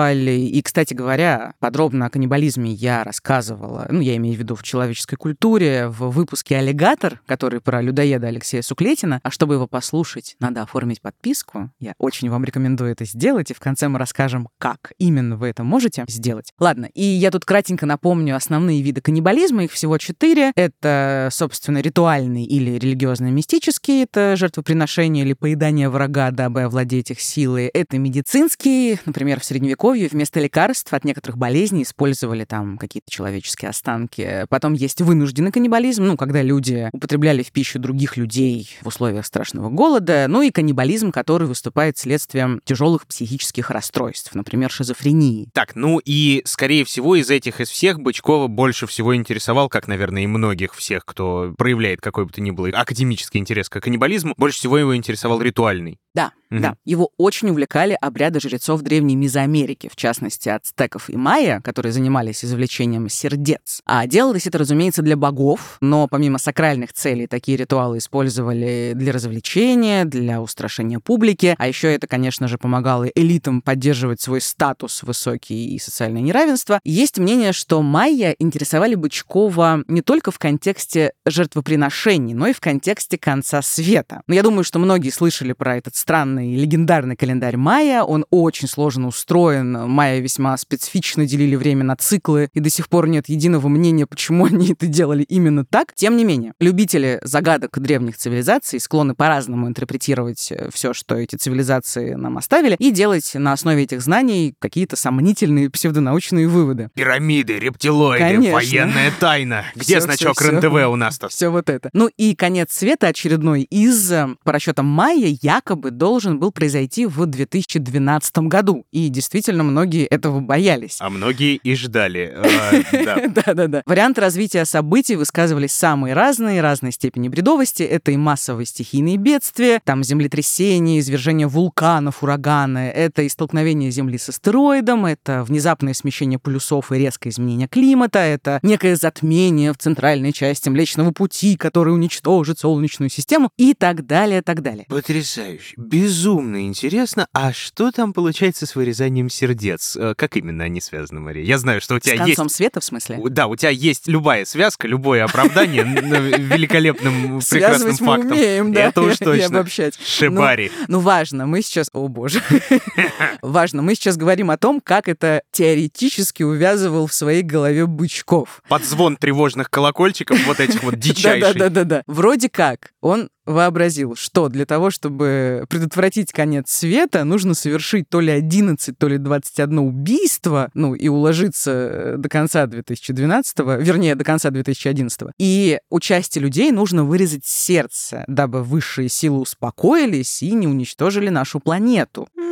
[0.00, 0.30] интересовали.
[0.30, 5.16] И, кстати говоря, подробно о каннибализме я рассказывала, ну, я имею в виду в человеческой
[5.16, 9.20] культуре, в выпуске «Аллигатор», который про людоеда Алексея Суклетина.
[9.22, 11.70] А чтобы его послушать, надо оформить подписку.
[11.78, 15.64] Я очень вам рекомендую это сделать, и в конце мы расскажем, как именно вы это
[15.64, 16.52] можете сделать.
[16.58, 20.52] Ладно, и я тут кратенько напомню основные виды каннибализма, их всего четыре.
[20.54, 27.66] Это, собственно, ритуальный или религиозно-мистический, это жертвоприношение или поедание врага, дабы овладеть их силой.
[27.66, 34.46] Это медицинский, например, в Средневековье вместо лекарств от некоторых болезней использовали там какие-то человеческие останки.
[34.48, 39.68] Потом есть вынужденный каннибализм, ну, когда люди употребляли в пищу других людей в условиях страшного
[39.70, 40.26] голода.
[40.28, 45.48] Ну и каннибализм, который выступает следствием тяжелых психических расстройств, например, шизофрении.
[45.52, 50.22] Так, ну и, скорее всего, из этих, из всех Бычкова больше всего интересовал, как, наверное,
[50.22, 54.58] и многих всех, кто проявляет какой бы то ни было академический интерес к каннибализму, больше
[54.58, 55.98] всего его интересовал ритуальный.
[56.14, 56.62] Да, Мгм.
[56.62, 56.74] да.
[56.84, 63.08] Его очень увлекали обряды жрецов Древней Мезоамерики, в частности, ацтеков и майя, которые занимались извлечением
[63.08, 63.80] сердец.
[63.86, 70.04] А делалось это, разумеется, для богов, но помимо сакральных целей такие ритуалы использовали для развлечения,
[70.04, 75.78] для устрашения публики, а еще это, конечно же, помогало элитам поддерживать свой статус высокий и
[75.78, 76.80] социальное неравенство.
[76.84, 83.18] Есть мнение, что майя интересовали Бычкова не только в контексте жертвоприношений, но и в контексте
[83.18, 84.22] конца света.
[84.26, 88.02] Но я думаю, что многие слышали про этот странный легендарный календарь майя.
[88.02, 89.88] Он очень сложно устроен.
[89.88, 94.44] Майя весьма специфично делили время на циклы, и до сих пор нет единого мнения, почему
[94.46, 95.94] они это делали именно так.
[95.94, 102.38] Тем не менее, любители загадок древних цивилизаций склонны по-разному интерпретировать все, что эти цивилизации нам
[102.38, 106.88] оставили, и делать на основе этих знаний какие-то сомнительные псевдонаучные выводы.
[106.94, 108.54] Пирамиды, рептилоиды, Конечно.
[108.54, 109.64] военная тайна.
[109.74, 110.60] Где Всё, значок всё, всё.
[110.60, 111.28] РЕН-ТВ у нас-то?
[111.28, 111.90] Все вот это.
[111.92, 117.26] Ну и конец света очередной из, э, по расчетам Майя, якобы должен был произойти в
[117.26, 118.84] 2012 году.
[118.90, 120.96] И действительно, многие этого боялись.
[121.00, 122.36] А многие и ждали.
[123.00, 123.16] Да.
[123.28, 123.82] Да-да-да.
[123.86, 127.82] Варианты развития событий высказывались самые разные, разной степени бредовости.
[127.82, 132.90] Это и массовые стихийные бедствия, там землетрясения, извержение вулканов, ураганы.
[132.94, 138.60] Это и столкновение Земли с астероидом, это внезапное смещение полюсов и резкое изменение климата, это
[138.62, 144.62] некое затмение в центральной части Млечного Пути, который уничтожит Солнечную систему и так далее, так
[144.62, 144.86] далее.
[144.88, 145.74] Потрясающе.
[145.80, 147.26] Безумно интересно.
[147.32, 149.96] А что там получается с вырезанием сердец?
[149.96, 151.44] Э, Как именно они связаны, Мария?
[151.44, 152.56] Я знаю, что у С тебя концом есть...
[152.56, 153.18] света, в смысле?
[153.30, 158.32] Да, у тебя есть любая связка, любое оправдание великолепным, прекрасным Связывать мы фактом.
[158.32, 159.46] умеем, да, Это уж точно.
[159.46, 159.98] обобщать.
[160.04, 160.70] Шибари.
[160.88, 161.88] Ну, важно, мы сейчас...
[161.92, 162.42] О, боже.
[163.42, 168.62] Важно, мы сейчас говорим о том, как это теоретически увязывал в своей голове Бычков.
[168.68, 171.54] Под звон тревожных колокольчиков вот этих вот дичайших.
[171.54, 172.02] Да-да-да-да.
[172.06, 178.30] Вроде как он вообразил, что для того, чтобы предотвратить конец света, нужно совершить то ли
[178.30, 184.50] 11, то ли 21 убийство, ну, и уложиться э, до конца 2012, вернее, до конца
[184.50, 185.30] 2011.
[185.38, 191.60] И у части людей нужно вырезать сердце, дабы высшие силы успокоились и не уничтожили нашу
[191.60, 192.28] планету.
[192.36, 192.49] М,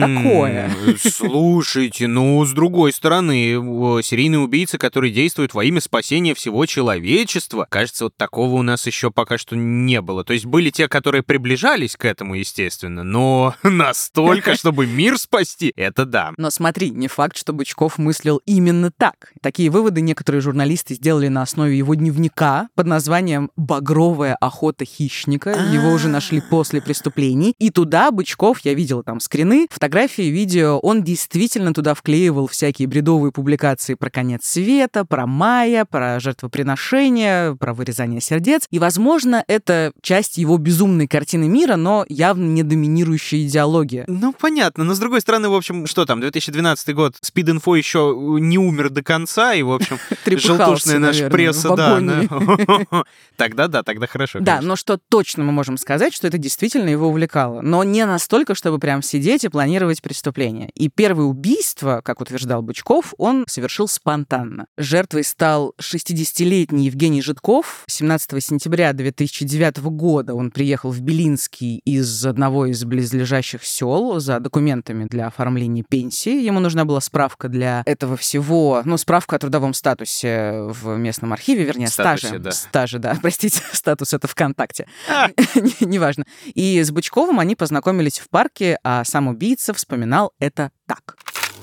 [0.00, 0.70] Такое.
[0.98, 8.04] Слушайте, ну, с другой стороны, серийный убийца, который действует во имя спасения всего человечества, кажется,
[8.04, 10.24] вот такого у нас еще пока что не было.
[10.24, 16.04] То есть были те, которые приближались к этому, естественно, но настолько, чтобы мир спасти, это
[16.04, 16.32] да.
[16.36, 19.32] Но смотри, не факт, что Бычков мыслил именно так.
[19.40, 25.50] Такие выводы некоторые журналисты сделали на основе его дневника под названием «Багровая охота хищника».
[25.50, 27.54] Его уже нашли после преступлений.
[27.58, 33.32] И туда Бычков, я видела там скрины, фотографии, видео, он действительно туда вклеивал всякие бредовые
[33.32, 38.66] публикации про конец света, про майя, про жертвоприношения, про вырезание сердец.
[38.70, 44.04] И, возможно, это часть его безумной картины мира, но явно не доминирующая идеология.
[44.08, 48.58] Ну, понятно, но с другой стороны, в общем, что там, 2012 год, Спид-инфо еще не
[48.58, 51.98] умер до конца, и, в общем, желтушная наша пресса, да,
[53.36, 54.38] Тогда да, тогда хорошо.
[54.40, 57.60] Да, но что точно мы можем сказать, что это действительно его увлекало.
[57.60, 59.61] Но не настолько, чтобы прям сидеть и планировать
[60.02, 60.70] преступление.
[60.74, 64.66] И первое убийство, как утверждал Бычков, он совершил спонтанно.
[64.76, 67.84] Жертвой стал 60-летний Евгений Житков.
[67.88, 75.04] 17 сентября 2009 года он приехал в Белинский из одного из близлежащих сел за документами
[75.04, 76.42] для оформления пенсии.
[76.42, 81.64] Ему нужна была справка для этого всего, ну, справка о трудовом статусе в местном архиве,
[81.64, 82.38] вернее, Статусе, стаже.
[82.42, 82.50] да.
[82.52, 83.18] Стаже, да.
[83.22, 84.86] Простите, статус это ВКонтакте.
[85.08, 85.28] А.
[85.54, 86.24] Не- Неважно.
[86.54, 91.16] И с Бычковым они познакомились в парке, а сам убийца вспоминал это так.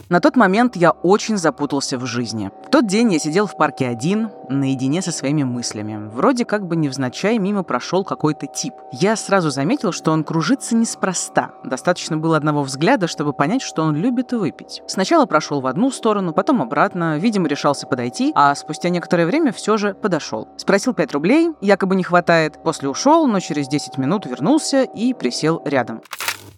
[0.09, 2.49] На тот момент я очень запутался в жизни.
[2.65, 6.09] В тот день я сидел в парке один, наедине со своими мыслями.
[6.09, 8.73] Вроде как бы невзначай мимо прошел какой-то тип.
[8.91, 11.51] Я сразу заметил, что он кружится неспроста.
[11.63, 14.81] Достаточно было одного взгляда, чтобы понять, что он любит выпить.
[14.87, 19.77] Сначала прошел в одну сторону, потом обратно, видимо, решался подойти, а спустя некоторое время все
[19.77, 20.47] же подошел.
[20.57, 25.61] Спросил 5 рублей, якобы не хватает, после ушел, но через 10 минут вернулся и присел
[25.65, 26.01] рядом.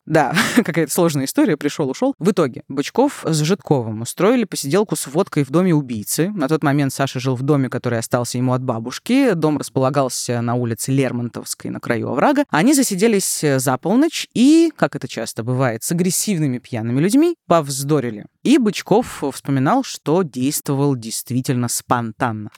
[0.06, 2.14] Да, какая-то сложная история, пришел, ушел.
[2.20, 6.30] В итоге Бычков с Житковым устроили посиделку с водкой в доме убийцы.
[6.30, 9.34] На тот момент Саша жил в доме, который остался ему от бабушки.
[9.34, 12.46] Дом располагался на улице Лермонтовской, на краю оврага.
[12.50, 18.26] Они засиделись э, за полночь и, как это часто бывает, с агрессивными пьяными людьми повздорили.
[18.44, 22.50] И Бычков вспоминал, что действовал действительно спонтанно.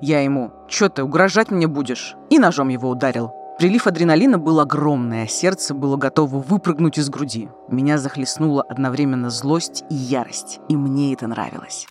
[0.00, 3.32] Я ему «Чё ты, угрожать мне будешь?» и ножом его ударил.
[3.58, 7.48] Прилив адреналина был огромный, а сердце было готово выпрыгнуть из груди.
[7.68, 11.88] Меня захлестнула одновременно злость и ярость, и мне это нравилось.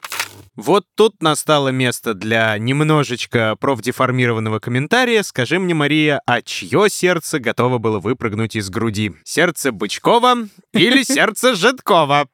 [0.55, 5.23] Вот тут настало место для немножечко профдеформированного комментария.
[5.23, 9.11] Скажи мне, Мария, а чье сердце готово было выпрыгнуть из груди?
[9.25, 12.27] Сердце Бычкова или сердце Житкова?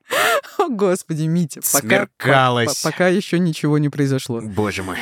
[0.59, 4.41] О, господи, Митя, пока, по- пока еще ничего не произошло.
[4.41, 4.97] Боже мой.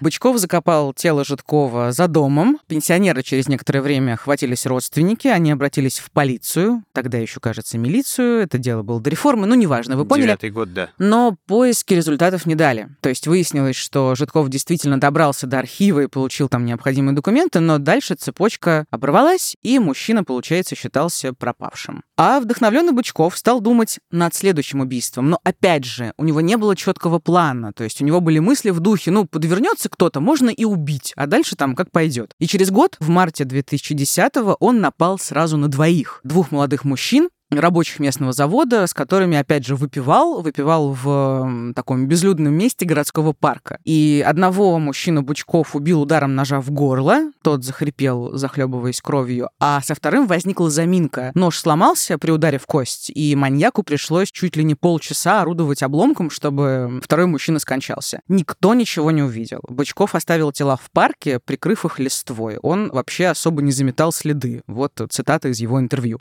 [0.00, 2.58] Бычков закопал тело Житкова за домом.
[2.66, 5.28] Пенсионера через некоторое время хватились родственники.
[5.28, 6.82] Они обратились в полицию.
[6.92, 8.42] Тогда еще, кажется, милицию.
[8.42, 9.46] Это дело было до реформы.
[9.46, 10.26] Ну, неважно, вы поняли.
[10.26, 10.90] Девятый год, да.
[10.98, 12.88] Но поиски результатов не дали.
[13.00, 17.78] То есть выяснилось, что Житков действительно добрался до архива и получил там необходимые документы, но
[17.78, 22.02] дальше цепочка оборвалась, и мужчина, получается, считался пропавшим.
[22.16, 25.30] А вдохновленный Бычков стал думать над следующим убийством.
[25.30, 27.72] Но опять же, у него не было четкого плана.
[27.72, 31.26] То есть у него были мысли в духе, ну, подвернется кто-то, можно и убить, а
[31.26, 32.32] дальше там как пойдет.
[32.38, 36.20] И через год, в марте 2010-го, он напал сразу на двоих.
[36.24, 42.52] Двух молодых мужчин, рабочих местного завода, с которыми, опять же, выпивал, выпивал в таком безлюдном
[42.54, 43.78] месте городского парка.
[43.84, 49.94] И одного мужчину Бучков убил ударом ножа в горло, тот захрипел, захлебываясь кровью, а со
[49.94, 51.30] вторым возникла заминка.
[51.34, 56.30] Нож сломался при ударе в кость, и маньяку пришлось чуть ли не полчаса орудовать обломком,
[56.30, 58.20] чтобы второй мужчина скончался.
[58.28, 59.60] Никто ничего не увидел.
[59.68, 62.58] Бычков оставил тела в парке, прикрыв их листвой.
[62.58, 64.62] Он вообще особо не заметал следы.
[64.66, 66.18] Вот цитата из его интервью.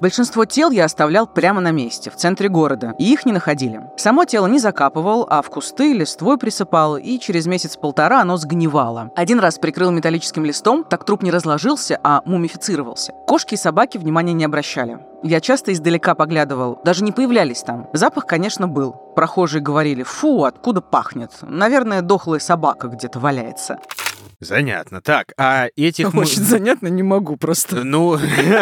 [0.00, 3.80] Большинство тел тел я оставлял прямо на месте, в центре города, и их не находили.
[3.96, 9.10] Само тело не закапывал, а в кусты листвой присыпал, и через месяц-полтора оно сгнивало.
[9.16, 13.10] Один раз прикрыл металлическим листом, так труп не разложился, а мумифицировался.
[13.26, 15.00] Кошки и собаки внимания не обращали.
[15.24, 17.88] Я часто издалека поглядывал, даже не появлялись там.
[17.92, 18.92] Запах, конечно, был.
[19.16, 21.32] Прохожие говорили, фу, откуда пахнет?
[21.42, 23.78] Наверное, дохлая собака где-то валяется.
[24.38, 25.00] Занятно.
[25.00, 26.12] Так, а этих...
[26.14, 27.82] мы- Очень занятно, не могу просто.
[27.82, 28.16] Ну,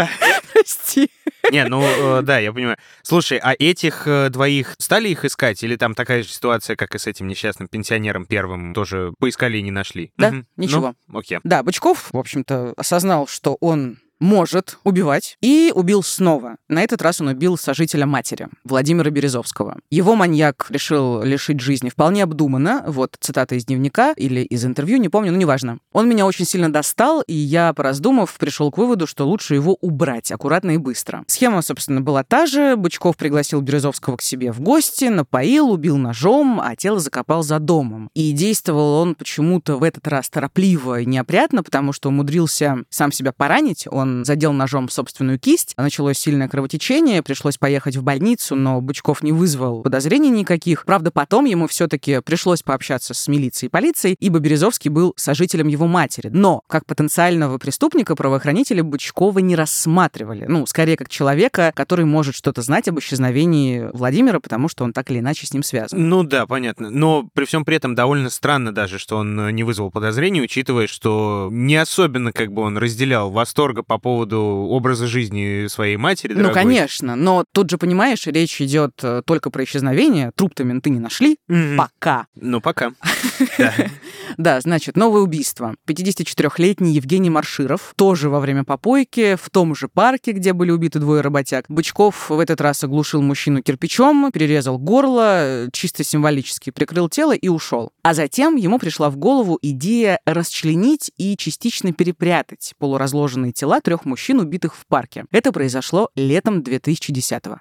[0.52, 1.10] Прости.
[1.50, 2.76] Не, ну, э, да, я понимаю.
[3.03, 5.62] Слушай, а этих э, двоих стали их искать?
[5.62, 9.62] Или там такая же ситуация, как и с этим несчастным пенсионером первым, тоже поискали и
[9.62, 10.12] не нашли?
[10.16, 10.95] Да, ничего.
[11.09, 11.38] Ну, окей.
[11.45, 16.57] Да, Бычков, в общем-то, осознал, что он может убивать, и убил снова.
[16.68, 19.79] На этот раз он убил сожителя матери, Владимира Березовского.
[19.91, 22.85] Его маньяк решил лишить жизни вполне обдуманно.
[22.87, 25.79] Вот цитата из дневника или из интервью, не помню, но неважно.
[25.93, 30.31] Он меня очень сильно достал, и я, пораздумав, пришел к выводу, что лучше его убрать
[30.31, 31.25] аккуратно и быстро.
[31.27, 32.77] Схема, собственно, была та же.
[32.77, 38.11] Бычков пригласил Березовского к себе в гости, напоил, убил ножом, а тело закопал за домом.
[38.14, 43.33] И действовал он почему-то в этот раз торопливо и неопрятно, потому что умудрился сам себя
[43.33, 43.87] поранить.
[43.91, 49.32] Он задел ножом собственную кисть, началось сильное кровотечение, пришлось поехать в больницу, но Бычков не
[49.32, 50.84] вызвал подозрений никаких.
[50.84, 55.86] Правда, потом ему все-таки пришлось пообщаться с милицией и полицией, ибо Березовский был сожителем его
[55.86, 56.28] матери.
[56.32, 60.46] Но как потенциального преступника правоохранители Бычкова не рассматривали.
[60.48, 65.11] Ну, скорее, как человека, который может что-то знать об исчезновении Владимира, потому что он так
[65.11, 66.08] или иначе с ним связан.
[66.08, 66.90] Ну да, понятно.
[66.90, 70.86] Но при всем при этом довольно странно даже, что он э, не вызвал подозрений, учитывая,
[70.86, 76.32] что не особенно как бы он разделял восторга по поводу образа жизни своей матери.
[76.32, 76.62] Ну, дорогой.
[76.62, 80.32] конечно, но тут же, понимаешь, речь идет э, только про исчезновение.
[80.34, 81.36] Труп-то менты не нашли.
[81.48, 81.76] Мгм.
[81.76, 82.26] Пока.
[82.34, 82.92] Ну, пока.
[84.38, 84.61] Да.
[84.61, 85.74] Значит, новое убийство.
[85.88, 91.20] 54-летний Евгений Марширов, тоже во время попойки, в том же парке, где были убиты двое
[91.20, 91.66] работяг.
[91.68, 97.92] Бычков в этот раз оглушил мужчину кирпичом, перерезал горло, чисто символически прикрыл тело и ушел.
[98.03, 104.38] А затем ему пришла в голову идея расчленить и частично перепрятать полуразложенные тела трех мужчин,
[104.38, 105.24] убитых в парке.
[105.32, 107.59] Это произошло летом 2010-го.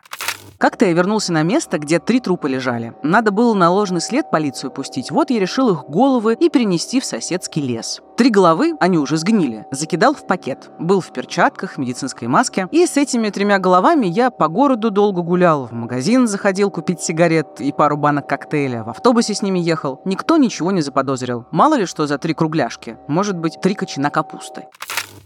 [0.60, 2.94] Как-то я вернулся на место, где три трупа лежали.
[3.02, 7.06] Надо было на ложный след полицию пустить, вот я решил их головы и перенести в
[7.06, 8.02] соседский лес.
[8.18, 10.70] Три головы, они уже сгнили, закидал в пакет.
[10.78, 12.68] Был в перчатках, медицинской маске.
[12.72, 17.62] И с этими тремя головами я по городу долго гулял, в магазин заходил купить сигарет
[17.62, 20.02] и пару банок коктейля, в автобусе с ними ехал.
[20.04, 21.46] Никто ничего не заподозрил.
[21.52, 22.98] Мало ли что за три кругляшки.
[23.08, 24.66] Может быть, три кочана капусты.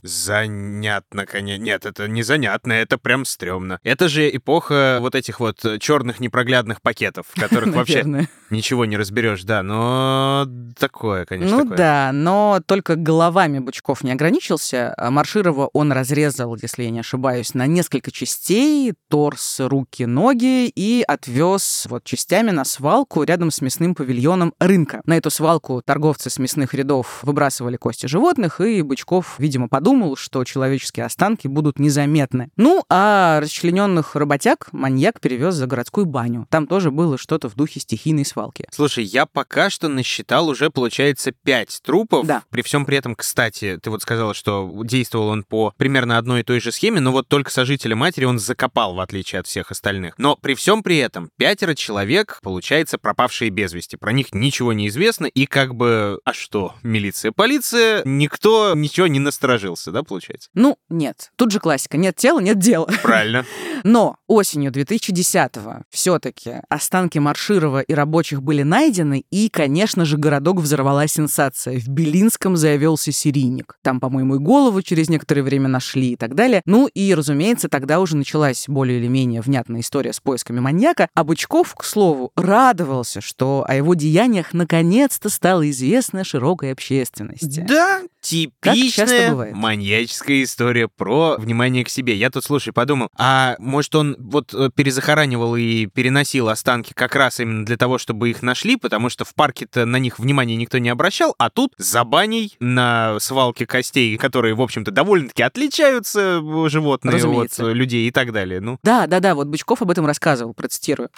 [0.04, 1.64] Занятно, конечно.
[1.64, 3.80] Нет, это не занятно, это прям стрёмно.
[3.84, 9.44] Это же эпоха вот этих вот черных непроглядных пакетов, в которых вообще ничего не разберешь,
[9.44, 10.48] да, но
[10.78, 11.78] такое, конечно, Ну такое.
[11.78, 14.94] да, но только головами Бычков не ограничился.
[14.98, 21.04] А Марширова он разрезал, если я не ошибаюсь, на несколько частей, торс, руки, ноги, и
[21.08, 25.02] отвез вот частями на свалку рядом с мясным павильоном рынка.
[25.06, 30.44] На эту свалку торговцы с мясных рядов выбрасывали кости животных, и Бычков, видимо, подумал, что
[30.44, 32.50] человеческие останки будут незаметны.
[32.56, 36.46] Ну, а расчлененных работяг маньяк перевез за городскую баню.
[36.52, 38.68] Там тоже было что-то в духе стихийной свалки.
[38.72, 42.28] Слушай, я пока что насчитал уже, получается, пять трупов.
[42.28, 42.44] Да.
[42.52, 46.44] При всем при этом, кстати, ты вот сказала, что действовал он по примерно одной и
[46.44, 50.14] той же схеме, но вот только сожителя матери он закопал, в отличие от всех остальных.
[50.20, 53.96] Но при всем при этом пятеро человек, получается, пропавшие без вести.
[53.96, 56.20] Про них ничего не известно, и как бы...
[56.24, 56.76] А что?
[56.84, 60.50] Милиция, полиция, никто ничего не насторожился, да, получается?
[60.54, 61.32] Ну, нет.
[61.36, 61.98] Тут же классика.
[61.98, 62.88] Нет тела, нет дела.
[63.02, 63.44] Правильно.
[63.84, 71.08] Но осенью 2010-го все-таки останки Марширова и рабочих были найдены, и, конечно же, городок взорвала
[71.08, 71.80] сенсация.
[71.80, 73.78] В Белинском завелся серийник.
[73.82, 76.62] Там, по-моему, и голову через некоторое время нашли и так далее.
[76.66, 81.10] Ну и, разумеется, тогда уже началась более или менее внятная история с поисками маньяка.
[81.14, 87.66] А Бычков, к слову, радовался, что о его деяниях наконец-то стало известно широкой общественности.
[87.68, 92.16] Да, типичная маньяческая история про внимание к себе.
[92.16, 97.40] Я тут, слушай, подумал, а может он вот э, перезахоранивал и переносил останки как раз
[97.40, 100.90] именно для того, чтобы их нашли, потому что в парке-то на них внимания никто не
[100.90, 107.16] обращал, а тут за баней на свалке костей, которые, в общем-то, довольно-таки отличаются э, животные
[107.16, 107.66] от Разумеется.
[107.66, 108.62] э, людей и так далее.
[108.62, 111.10] Ну, Да, да, да, вот Бычков об этом рассказывал, процитирую.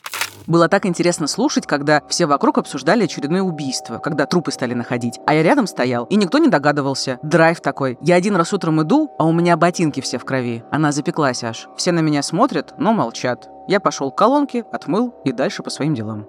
[0.47, 5.19] Было так интересно слушать, когда все вокруг обсуждали очередное убийство, когда трупы стали находить.
[5.25, 6.94] А я рядом стоял, и никто не догадывался.
[7.21, 7.97] Драйв такой.
[8.01, 10.63] Я один раз утром иду, а у меня ботинки все в крови.
[10.71, 11.67] Она запеклась аж.
[11.75, 13.49] Все на меня смотрят, но молчат.
[13.67, 16.27] Я пошел к колонке, отмыл и дальше по своим делам.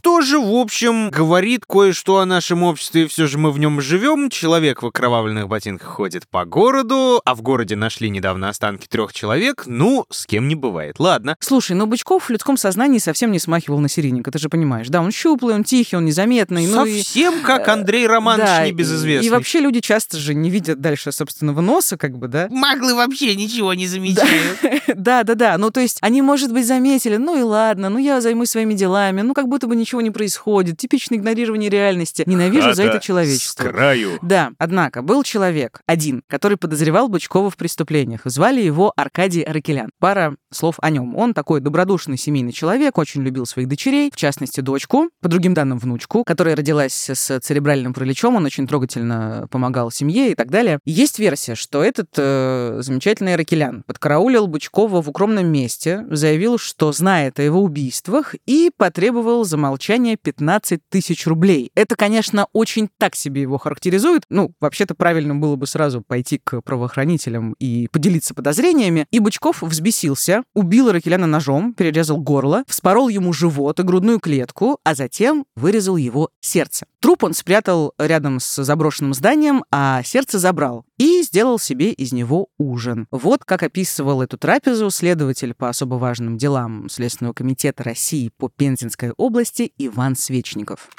[0.00, 4.30] Тоже, в общем, говорит кое-что о нашем обществе, все же мы в нем живем.
[4.30, 9.64] Человек в окровавленных ботинках ходит по городу, а в городе нашли недавно останки трех человек.
[9.66, 10.96] Ну, с кем не бывает.
[10.98, 11.36] Ладно.
[11.40, 14.88] Слушай, но Бычков в людском сознании совсем не смахивал на серийника, ты же понимаешь.
[14.88, 16.66] Да, он щуплый, он тихий, он незаметный.
[16.66, 17.02] Ну и...
[17.02, 19.26] Совсем как Андрей Романович Да, небезызвестный.
[19.26, 22.48] И вообще люди часто же не видят дальше собственного носа, как бы, да?
[22.50, 24.58] Маглы вообще ничего не замечают.
[24.96, 25.58] Да, да, да.
[25.58, 29.22] Ну, то есть они, может быть, заметили, ну и ладно, ну я займусь своими делами,
[29.22, 30.76] ну как будто бы ничего не происходит.
[30.76, 32.22] Типичное игнорирование реальности.
[32.26, 33.64] Ненавижу за это Хата человечество.
[33.64, 34.18] С краю.
[34.22, 38.20] Да, однако был человек, один, который подозревал Бычкова в преступлениях.
[38.24, 39.90] Звали его Аркадий Аракелян.
[39.98, 41.16] Пара слов о нем.
[41.16, 45.78] Он такой добродушный семейный человек, очень любил своих дочерей, в частности, дочку, по другим данным,
[45.78, 48.36] внучку, которая родилась с церебральным параличом.
[48.36, 50.78] Он очень трогательно помогал семье и так далее.
[50.84, 57.38] Есть версия, что этот э, замечательный Аракелян подкараулил Бычкова в укромном месте, заявил, что знает
[57.38, 61.70] о его убийствах и потребовал за молчание 15 тысяч рублей.
[61.74, 64.24] Это, конечно, очень так себе его характеризует.
[64.28, 69.06] Ну, вообще-то правильно было бы сразу пойти к правоохранителям и поделиться подозрениями.
[69.10, 74.94] И Бычков взбесился, убил Ракеляна ножом, перерезал горло, вспорол ему живот и грудную клетку, а
[74.94, 76.84] затем вырезал его сердце.
[77.00, 82.48] Труп он спрятал рядом с заброшенным зданием, а сердце забрал и сделал себе из него
[82.58, 83.06] ужин.
[83.10, 89.12] Вот как описывал эту трапезу следователь по особо важным делам Следственного комитета России по Пензенской
[89.16, 90.90] области Иван Свечников.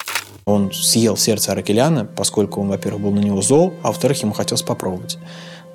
[0.46, 4.64] Он съел сердце Аракеляна, поскольку он, во-первых, был на него зол, а во-вторых, ему хотелось
[4.64, 5.20] попробовать.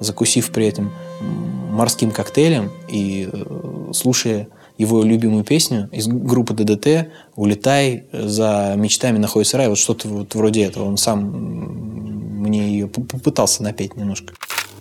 [0.01, 0.93] Закусив при этом
[1.71, 4.49] морским коктейлем и э, слушая
[4.79, 10.65] его любимую песню из группы ДДТ «Улетай, за мечтами находится рай», вот что-то вот вроде
[10.65, 10.85] этого.
[10.85, 11.23] Он сам
[12.47, 14.35] мне ее попытался напеть немножко.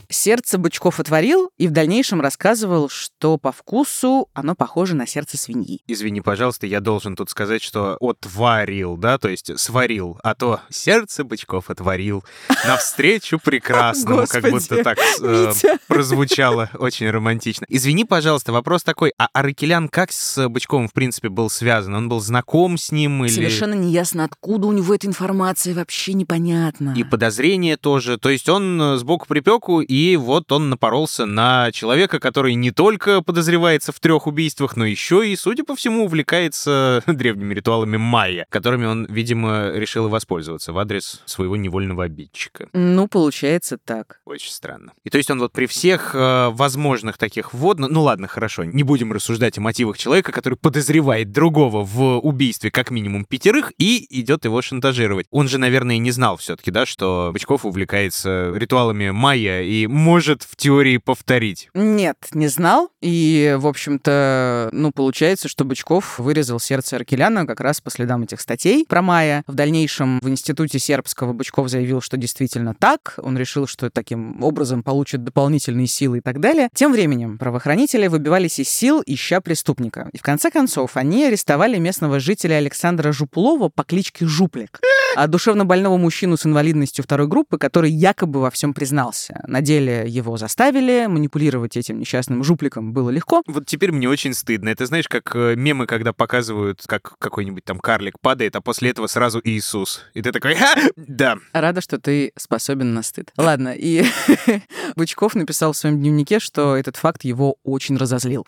[0.10, 5.82] Сердце Бычков отварил и в дальнейшем рассказывал, что по вкусу оно похоже на сердце свиньи.
[5.88, 11.24] Извини, пожалуйста, я должен тут сказать, что отварил, да, то есть сварил, а то сердце
[11.24, 12.24] бычков отварил
[12.66, 15.54] навстречу прекрасному, как будто так э,
[15.88, 17.66] прозвучало очень романтично.
[17.70, 21.96] Извини, пожалуйста, вопрос такой, а Аракелян как с Бычковым, в принципе, был связан?
[21.96, 23.34] Он был знаком с ним или...
[23.34, 26.94] Совершенно неясно, откуда у него эта информация, вообще непонятно.
[26.96, 28.18] И подозрения тоже.
[28.18, 33.22] То есть он э, сбоку припеку, и вот он напоролся на человека, который не только
[33.22, 38.86] подозревается в трех убийствах, но еще и, судя по всему, увлекается древними ритуалами майя, которыми
[38.86, 42.70] он, видимо, решил и воспользоваться в адрес своего невольного обидчика.
[42.74, 44.22] Ну, получается так.
[44.26, 44.94] Очень странно.
[45.04, 47.90] И то есть он вот при всех э, возможных таких вводных...
[47.92, 52.92] Ну ладно, хорошо, не будем рассуждать о мотивах человека, который подозревает другого в убийстве как
[52.92, 55.28] минимум пятерых и идет его шантажировать.
[55.32, 60.56] Он же, наверное, не знал все-таки, да, что Бычков увлекается ритуалами майя и может в
[60.56, 61.70] теории повторить.
[61.74, 62.90] Нет, не знал.
[63.02, 68.42] И, в общем-то, ну, получается, что Бычков вырезал сердце Аркеляна как раз по следам этих
[68.42, 69.44] статей про Майя.
[69.48, 73.16] В дальнейшем в Институте сербского Бычков заявил, что действительно так.
[73.22, 76.70] Он решил, что таким образом получит дополнительные силы и так далее.
[76.74, 80.10] Тем временем правоохранители выбивались из сил, ища преступника.
[80.14, 84.80] И в конце концов они арестовали местного жителя Александра Жуплова по кличке Жуплик.
[85.16, 89.42] А душевно больного мужчину с инвалидностью второй группы, который якобы во всем признался.
[89.48, 93.44] На деле его заставили, манипулировать этим несчастным жупликом было легко.
[93.48, 94.70] Вот теперь мне очень стыдно.
[94.70, 99.08] Это знаешь, как э, мемы, когда показывают, как какой-нибудь там карлик падает, а после этого
[99.08, 100.02] сразу Иисус.
[100.14, 100.76] И ты такой, «Ха!
[100.96, 103.32] да, Рада, что ты способен на стыд.
[103.38, 104.06] Ладно, и
[104.96, 108.46] Бычков написал в своем дневнике, что этот факт его очень разозлил.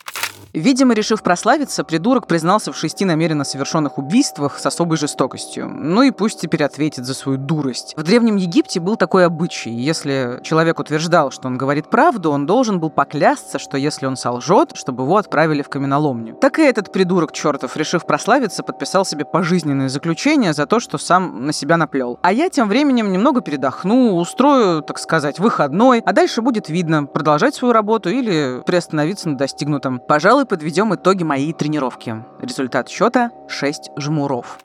[0.54, 5.68] Видимо, решив прославиться, придурок признался в шести намеренно совершенных убийствах с особой жестокостью.
[5.68, 7.94] Ну и пусть теперь ответит за свою дурость.
[7.98, 9.70] В Древнем Египте был такой обычай.
[9.70, 14.72] Если человек утверждал, что он говорит правду, он должен был поклясться, что если он солжет,
[14.76, 16.36] чтобы его отправили в каменоломню.
[16.36, 21.48] Так и этот придурок чертов, решив прославиться, подписал себе пожизненное заключение за то, что сам
[21.48, 22.20] на себя наплел.
[22.22, 27.56] А я тем временем немного передохну, устрою, так сказать, выходной, а дальше будет видно, продолжать
[27.56, 30.00] свою работу или приостановиться на достигнутом.
[30.00, 32.24] Пожалуй, подведем итоги моей тренировки.
[32.42, 34.60] Результат счета 6 жмуров.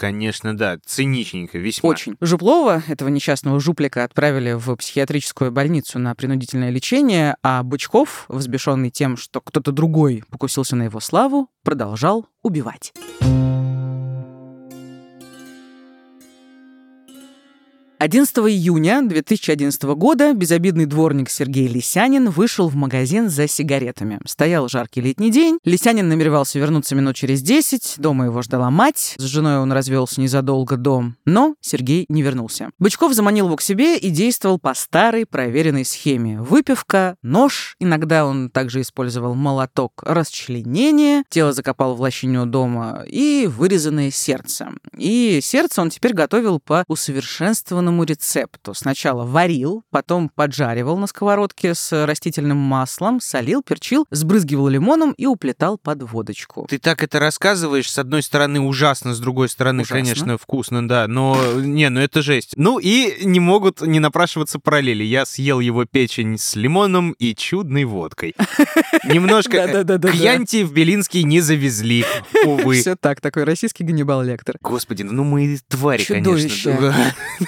[0.00, 1.90] Конечно, да, циничненько, весьма.
[1.90, 2.16] Очень.
[2.22, 9.18] Жуплова, этого несчастного жуплика, отправили в психиатрическую больницу на принудительное лечение, а Бычков, взбешенный тем,
[9.18, 12.94] что кто-то другой покусился на его славу, продолжал убивать.
[18.00, 24.18] 11 июня 2011 года безобидный дворник Сергей Лисянин вышел в магазин за сигаретами.
[24.24, 25.58] Стоял жаркий летний день.
[25.64, 27.96] Лисянин намеревался вернуться минут через 10.
[27.98, 29.16] Дома его ждала мать.
[29.18, 31.12] С женой он развелся незадолго до.
[31.26, 32.70] Но Сергей не вернулся.
[32.78, 36.40] Бычков заманил его к себе и действовал по старой проверенной схеме.
[36.40, 44.10] Выпивка, нож, иногда он также использовал молоток, расчленение, тело закопал в лощине дома и вырезанное
[44.10, 44.70] сердце.
[44.96, 48.74] И сердце он теперь готовил по усовершенствованному рецепту.
[48.74, 55.78] Сначала варил, потом поджаривал на сковородке с растительным маслом, солил, перчил, сбрызгивал лимоном и уплетал
[55.78, 56.66] под водочку.
[56.68, 59.96] Ты так это рассказываешь, с одной стороны ужасно, с другой стороны, Ужасно.
[59.96, 62.52] конечно, вкусно, да, но не, ну это жесть.
[62.56, 65.04] Ну и не могут не напрашиваться параллели.
[65.04, 68.34] Я съел его печень с лимоном и чудной водкой.
[69.04, 70.12] Немножко Да-да-да-да-да.
[70.12, 72.04] Кьянти в Белинский не завезли,
[72.44, 72.80] увы.
[72.80, 74.56] Все так, такой российский Ганнибал Лектор.
[74.60, 76.94] Господи, ну мы твари, конечно.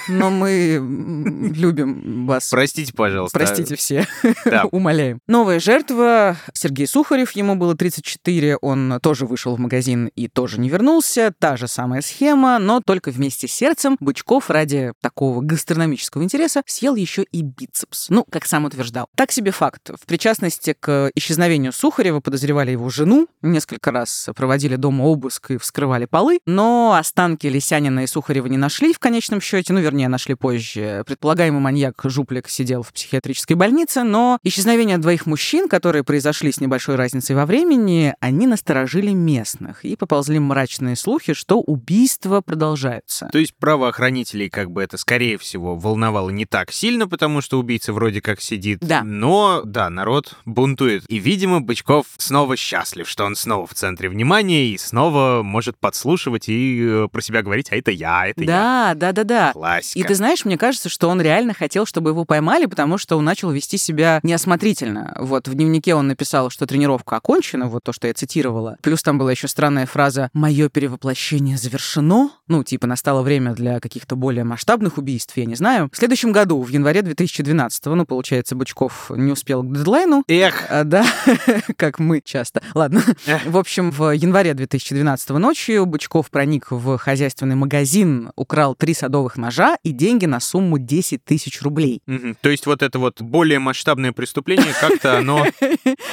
[0.07, 2.49] Но мы любим вас.
[2.49, 3.37] Простите, пожалуйста.
[3.37, 4.07] Простите все,
[4.45, 4.65] Да.
[4.71, 5.19] умоляем.
[5.27, 10.69] Новая жертва Сергей Сухарев, ему было 34, он тоже вышел в магазин и тоже не
[10.69, 11.33] вернулся.
[11.37, 16.95] Та же самая схема, но только вместе с сердцем Бычков ради такого гастрономического интереса съел
[16.95, 18.09] еще и бицепс.
[18.09, 19.07] Ну, как сам утверждал.
[19.15, 19.89] Так себе факт.
[19.99, 26.05] В причастности к исчезновению Сухарева подозревали его жену, несколько раз проводили дома обыск и вскрывали
[26.05, 31.03] полы, но останки Лисянина и Сухарева не нашли в конечном счете, ну, вернее, нашли позже.
[31.05, 36.95] Предполагаемый маньяк Жуплик сидел в психиатрической больнице, но исчезновение двоих мужчин, которые произошли с небольшой
[36.95, 43.27] разницей во времени, они насторожили местных, и поползли мрачные слухи, что убийства продолжаются.
[43.31, 47.91] То есть правоохранителей как бы это, скорее всего, волновало не так сильно, потому что убийца
[47.93, 48.79] вроде как сидит.
[48.81, 49.03] Да.
[49.03, 51.03] Но, да, народ бунтует.
[51.09, 56.49] И, видимо, Бычков снова счастлив, что он снова в центре внимания и снова может подслушивать
[56.49, 58.47] и э, про себя говорить, а это я, это я.
[58.47, 59.51] Да, да, да, да.
[59.53, 59.99] Классика.
[59.99, 63.25] И ты знаешь, мне кажется, что он реально хотел, чтобы его поймали, потому что он
[63.25, 65.15] начал вести себя неосмотрительно.
[65.19, 68.77] Вот в дневнике он написал, что тренировка окончена, вот то, что я цитировала.
[68.83, 72.29] Плюс там была еще странная фраза «Мое перевоплощение завершено».
[72.47, 75.89] Ну, типа, настало время для каких-то более масштабных убийств, я не знаю.
[75.91, 80.83] В следующем году, в январе 2012, ну, получается, Бычков не успел к дедлайну, Эх, а,
[80.83, 81.07] да,
[81.75, 82.61] как мы часто.
[82.75, 83.01] Ладно.
[83.25, 83.47] Эх.
[83.47, 89.75] В общем, в январе 2012 ночью Бычков проник в хозяйственный магазин, украл три садовых ножа
[89.81, 92.01] и деньги на сумму 10 тысяч рублей.
[92.05, 92.35] Мгм.
[92.41, 95.45] То есть вот это вот более масштабное преступление, как-то оно...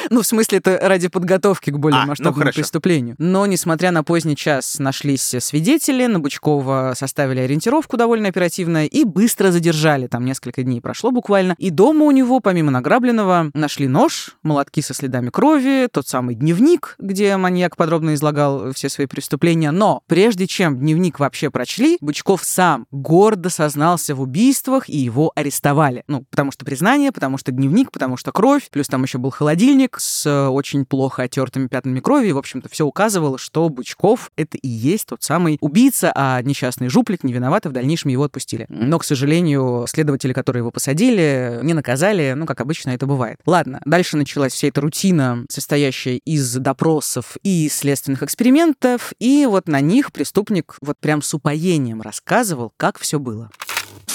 [0.08, 3.14] Ну, в смысле, это ради подготовки к более А, ну масштабному преступлению.
[3.18, 9.50] Но, несмотря на поздний час, нашлись свидетели, на Бычкова составили ориентировку довольно оперативно и быстро
[9.50, 10.06] задержали.
[10.06, 11.54] Там несколько дней прошло буквально.
[11.58, 16.96] И дома у него, помимо награбленного, нашли нож, молотки со следами крови, тот самый дневник,
[16.98, 19.70] где маньяк подробно излагал все свои преступления.
[19.70, 26.02] Но прежде чем дневник вообще прочли, Бычков сам гордо сознался в убийствах, и его арестовали.
[26.08, 29.98] Ну, потому что признание, потому что дневник, потому что кровь, плюс там еще был холодильник
[30.00, 34.58] с э, очень плохо оттертыми пятнами крови, и, в общем-то, все указывало, что Бычков— это
[34.58, 38.66] и есть тот самый убийца, а несчастный жуплик не виноват, и в дальнейшем его отпустили.
[38.68, 43.38] Но, к сожалению, следователи, которые его посадили, не наказали, ну, как обычно это бывает.
[43.46, 49.80] Ладно, дальше началась вся эта рутина, состоящая из допросов и следственных экспериментов, и вот на
[49.80, 53.50] них преступник вот прям с упоением рассказывал, как все было.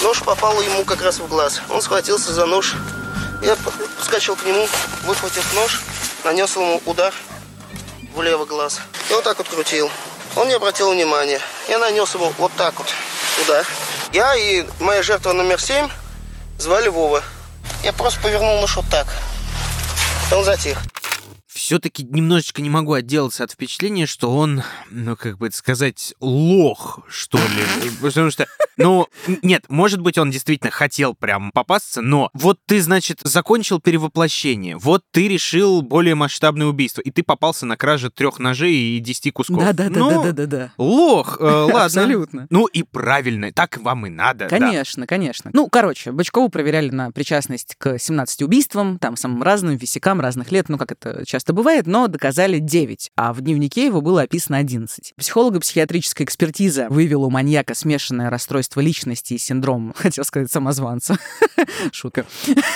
[0.02, 1.60] Нож попал ему как раз в глаз.
[1.70, 2.74] Он схватился за нож.
[3.42, 3.56] Я
[3.96, 4.68] подскочил к нему,
[5.04, 5.82] выхватив нож,
[6.24, 7.14] нанес ему удар
[8.14, 8.80] в левый глаз.
[9.10, 9.90] И вот так вот крутил.
[10.36, 11.40] Он не обратил внимания.
[11.68, 12.88] Я нанес ему вот так вот
[13.42, 13.66] удар.
[14.12, 15.88] Я и моя жертва номер семь
[16.58, 17.22] звали Вова.
[17.82, 19.06] Я просто повернул нож вот так.
[20.32, 20.78] Он затих.
[21.66, 27.00] Все-таки немножечко не могу отделаться от впечатления, что он, ну, как бы это сказать, лох,
[27.08, 27.90] что ли.
[28.00, 28.46] Потому что,
[28.76, 29.08] ну,
[29.42, 35.02] нет, может быть, он действительно хотел прям попасться, но вот ты, значит, закончил перевоплощение, вот
[35.10, 39.56] ты решил более масштабное убийство, и ты попался на краже трех ножей и десяти кусков.
[39.56, 40.72] Ну, Да-да-да-да-да-да.
[40.78, 41.82] Лох, э, ладно.
[41.82, 42.46] Абсолютно.
[42.48, 44.46] Ну и правильно, так вам и надо.
[44.48, 44.56] да.
[44.56, 45.50] Конечно, конечно.
[45.52, 50.68] Ну, короче, Бычкову проверяли на причастность к 17 убийствам, там самым разным, висякам разных лет,
[50.68, 55.14] ну, как это часто бывает, но доказали 9, а в дневнике его было описано 11.
[55.16, 61.18] Психолого-психиатрическая экспертиза выявила у маньяка смешанное расстройство личности и синдром, хотел сказать, самозванца.
[61.92, 62.26] Шутка.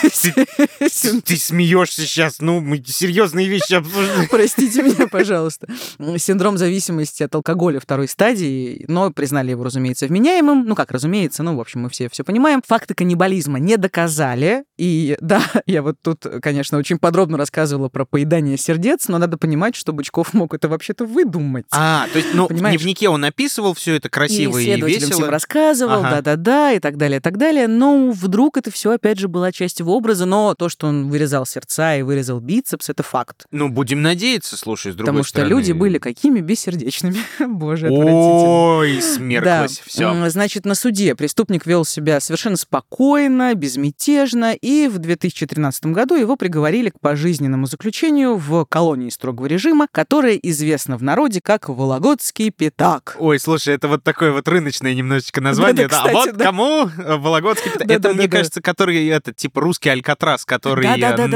[0.00, 4.28] Ты, смеешься сейчас, ну, мы серьезные вещи обсуждаем.
[4.28, 5.68] Простите меня, пожалуйста.
[6.16, 10.64] Синдром зависимости от алкоголя второй стадии, но признали его, разумеется, вменяемым.
[10.66, 12.62] Ну, как разумеется, ну, в общем, мы все все понимаем.
[12.66, 14.64] Факты каннибализма не доказали.
[14.78, 19.74] И да, я вот тут, конечно, очень подробно рассказывала про поедание сердец, но надо понимать,
[19.74, 21.66] что Бычков мог это вообще-то выдумать.
[21.72, 22.76] А, то есть, ну, Понимаешь?
[22.76, 25.10] в дневнике он описывал все это красиво и и, весело.
[25.12, 26.10] всем рассказывал, Ага.
[26.16, 27.66] да-да-да, и так далее, и так далее.
[27.68, 31.44] Но вдруг это все, опять же, была часть его образа, но то, что он вырезал
[31.46, 33.46] сердца и вырезал бицепс, это факт.
[33.50, 35.50] Ну, будем надеяться, слушай, с другой Потому что стороны.
[35.50, 37.16] люди были какими бессердечными.
[37.46, 37.88] Боже.
[37.90, 40.04] Ой, смерклась, все.
[40.12, 46.36] М, Значит, на суде преступник вел себя совершенно спокойно, безмятежно, и в 2013 году его
[46.36, 53.16] приговорили к пожизненному заключению в колонии строгого режима, которая известна в народе как Вологодский пятак.
[53.18, 55.88] Ой, слушай, это вот такое вот рыночное немножечко название.
[55.88, 55.96] Да.
[55.96, 56.44] А кстати, вот да.
[56.44, 57.86] кому э, Вологодский пятак?
[57.86, 58.36] Да, Это, да, мне да, да.
[58.38, 60.86] кажется, который, это, типа, русский Алькатрас, который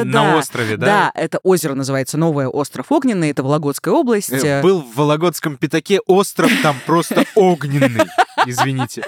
[0.04, 0.86] на острове, да?
[0.86, 4.32] Да, это озеро называется Новое остров Огненный, это Вологодская область.
[4.32, 8.06] Э, Был в Вологодском пятаке остров там просто огненный.
[8.46, 9.02] Извините.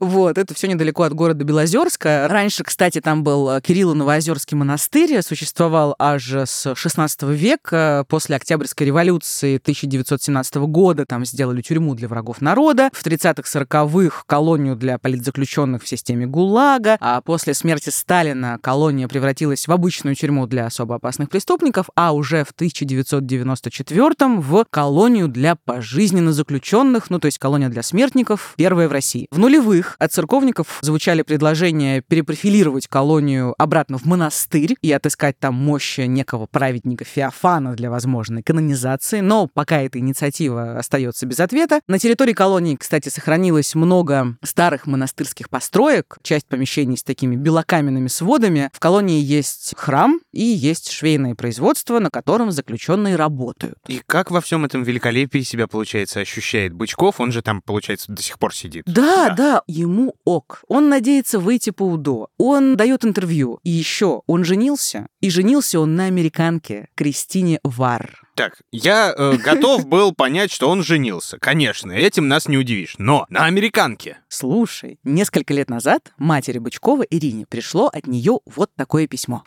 [0.00, 2.26] Вот, это все недалеко от города Белозерска.
[2.28, 8.04] Раньше, кстати, там был э, Кирилло-Новоозерский монастырь, существовал аж с 16 века.
[8.08, 12.90] После Октябрьской революции 1917 года там сделали тюрьму для врагов народа.
[12.92, 16.98] В 30-х-40-х колонию для политзаключенных в системе ГУЛАГа.
[17.00, 22.44] А после смерти Сталина колония превратилась в обычную тюрьму для особо опасных преступников, а уже
[22.44, 28.92] в 1994 в колонию для пожизненно заключенных, ну то есть колония для смертников, первая в
[28.92, 29.26] России.
[29.30, 36.02] В нулевых от церковников звучали предложения перепрофилировать колонию обратно в монастырь и отыскать там мощи
[36.02, 41.80] некого праведника Феофана для возможной канонизации, но пока эта инициатива остается без ответа.
[41.88, 48.68] На территории колонии, кстати, сохранилось много старых монастырских построек, часть помещений с такими белокаменными сводами.
[48.74, 53.78] В колонии есть храм и есть швейное производство, на котором заключенные работают.
[53.86, 57.20] И как во всем этом великолепии себя, получается, ощущает Бычков?
[57.20, 58.65] Он же там, получается, до сих пор сидит.
[58.86, 60.62] Да, да, ему ок.
[60.68, 62.28] Он надеется выйти по УДО.
[62.38, 63.60] Он дает интервью.
[63.62, 65.06] И еще он женился.
[65.20, 68.22] И женился он на американке Кристине Вар.
[68.34, 71.38] Так, я э, готов был понять, что он женился.
[71.38, 72.94] Конечно, этим нас не удивишь.
[72.98, 74.18] Но на американке.
[74.28, 79.44] Слушай, несколько лет назад матери Бычкова Ирине пришло от нее вот такое письмо.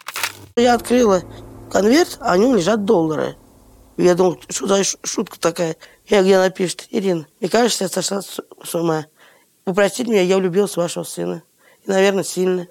[0.56, 1.24] Я открыла
[1.72, 3.36] конверт, а в нем лежат доллары.
[3.98, 5.76] Я думал, что за шутка такая.
[6.10, 9.05] Я где она пишет, Ирина, мне кажется, я сошла с с ума.
[9.64, 11.43] Попросите меня, я влюбилась в вашего сына.
[11.86, 12.68] И, наверное, сильно.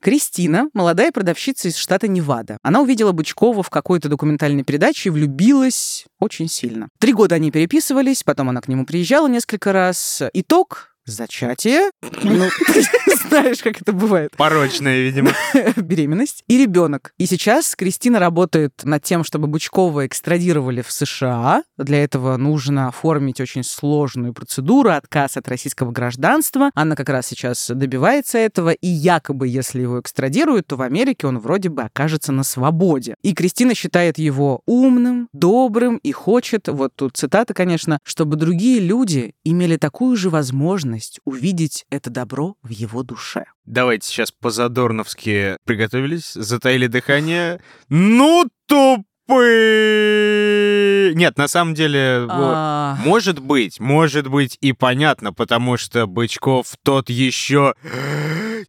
[0.00, 2.56] Кристина, молодая продавщица из штата Невада.
[2.62, 6.88] Она увидела Бычкова в какой-то документальной передаче и влюбилась очень сильно.
[6.98, 10.22] Три года они переписывались, потом она к нему приезжала несколько раз.
[10.32, 11.90] Итог— зачатие.
[12.22, 12.82] Ну, ты
[13.28, 14.32] знаешь, как это бывает.
[14.36, 15.32] Порочная, видимо.
[15.76, 17.12] беременность и ребенок.
[17.18, 21.62] И сейчас Кристина работает над тем, чтобы Бучкова экстрадировали в США.
[21.78, 26.70] Для этого нужно оформить очень сложную процедуру, отказ от российского гражданства.
[26.74, 31.38] Она как раз сейчас добивается этого, и якобы, если его экстрадируют, то в Америке он
[31.38, 33.14] вроде бы окажется на свободе.
[33.22, 39.34] И Кристина считает его умным, добрым и хочет, вот тут цитата, конечно, чтобы другие люди
[39.44, 43.44] имели такую же возможность увидеть это добро в его душе.
[43.64, 47.60] Давайте сейчас по-задорновски приготовились, затаили дыхание.
[47.88, 49.04] Ну, тупые!
[51.14, 52.26] Нет, на самом деле...
[52.28, 57.74] А, Может быть, может быть и понятно, потому что Бычков тот еще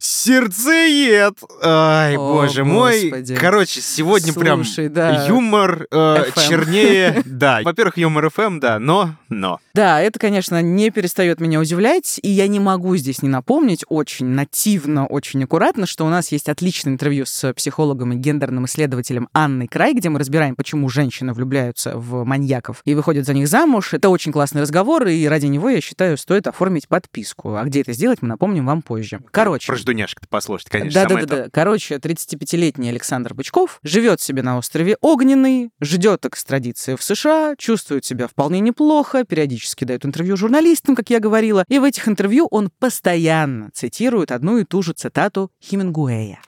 [0.00, 1.34] сердцеед.
[1.62, 3.10] Ай, О, боже мой.
[3.10, 3.36] Господи.
[3.36, 5.26] Короче, сегодня прям Слушай, да.
[5.26, 7.22] юмор э, чернее.
[7.32, 9.58] Да, во-первых, юмор FM, да, но, но.
[9.74, 14.26] Да, это, конечно, не перестает меня удивлять, и я не могу здесь не напомнить очень
[14.26, 19.66] нативно, очень аккуратно, что у нас есть отличное интервью с психологом и гендерным исследователем Анной
[19.66, 23.94] Край, где мы разбираем, почему женщины влюбляются в маньяков и выходят за них замуж.
[23.94, 27.56] Это очень классный разговор, и ради него, я считаю, стоит оформить подписку.
[27.56, 29.20] А где это сделать, мы напомним вам позже.
[29.30, 29.66] Короче.
[29.66, 31.42] Про ждуняшек-то послушать, конечно, Да, да, самое да, то.
[31.44, 31.50] да.
[31.50, 38.26] Короче, 35-летний Александр Бычков живет себе на острове Огненный, ждет экстрадиции в США, чувствует себя
[38.28, 43.70] вполне неплохо, периодически дает интервью журналистам, как я говорила, и в этих интервью он постоянно
[43.74, 46.40] цитирует одну и ту же цитату Хемингуэя.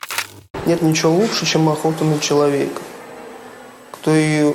[0.66, 2.80] Нет ничего лучше, чем охота на человека.
[3.92, 4.54] Кто ее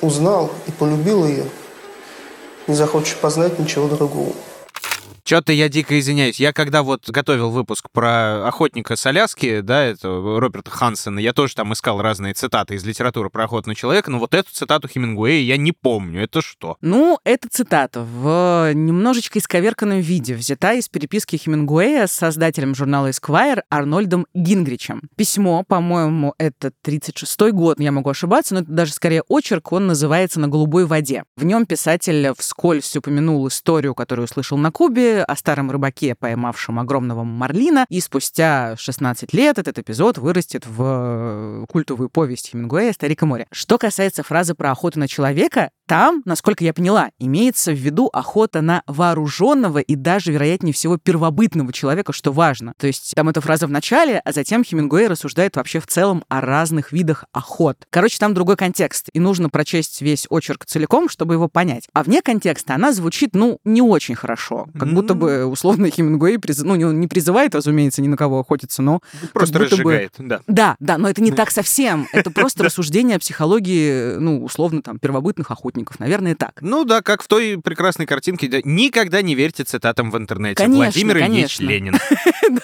[0.00, 1.44] узнал и полюбил ее,
[2.66, 4.32] не захочет познать ничего другого.
[5.30, 6.40] Что-то я дико извиняюсь.
[6.40, 11.54] Я когда вот готовил выпуск про охотника с Аляски, да, это Роберта Хансена, я тоже
[11.54, 15.40] там искал разные цитаты из литературы про охоту на человека, но вот эту цитату Хемингуэя
[15.40, 16.24] я не помню.
[16.24, 16.78] Это что?
[16.80, 23.60] Ну, эта цитата в немножечко исковерканном виде взята из переписки Хемингуэя с создателем журнала Esquire
[23.70, 25.02] Арнольдом Гингричем.
[25.14, 30.40] Письмо, по-моему, это 36-й год, я могу ошибаться, но это даже скорее очерк, он называется
[30.40, 31.22] «На голубой воде».
[31.36, 37.24] В нем писатель вскользь упомянул историю, которую услышал на Кубе, о старом рыбаке, поймавшем огромного
[37.24, 43.46] марлина, и спустя 16 лет этот эпизод вырастет в культовую повесть Хемингуэя «Старик и море».
[43.52, 48.60] Что касается фразы про охоту на человека, там, насколько я поняла, имеется в виду охота
[48.60, 52.74] на вооруженного и даже, вероятнее всего, первобытного человека, что важно.
[52.78, 56.42] То есть там эта фраза в начале, а затем Хемингуэй рассуждает вообще в целом о
[56.42, 57.76] разных видах охот.
[57.90, 61.88] Короче, там другой контекст, и нужно прочесть весь очерк целиком, чтобы его понять.
[61.92, 64.68] А вне контекста она звучит, ну, не очень хорошо.
[64.78, 66.62] Как будто бы, условно, Хемингуэй приз...
[66.62, 69.00] ну, не призывает, разумеется, ни на кого охотиться, но...
[69.32, 70.24] Просто разжигает, бы...
[70.28, 70.40] да.
[70.46, 72.06] Да, да, но это не так совсем.
[72.12, 75.79] Это просто рассуждение о психологии, ну, условно, там, первобытных охотников.
[75.98, 76.58] Наверное, так.
[76.60, 78.62] Ну да, как в той прекрасной картинке.
[78.64, 80.66] Никогда не верьте цитатам в интернете.
[80.66, 81.96] Владимир Ильич Ленин.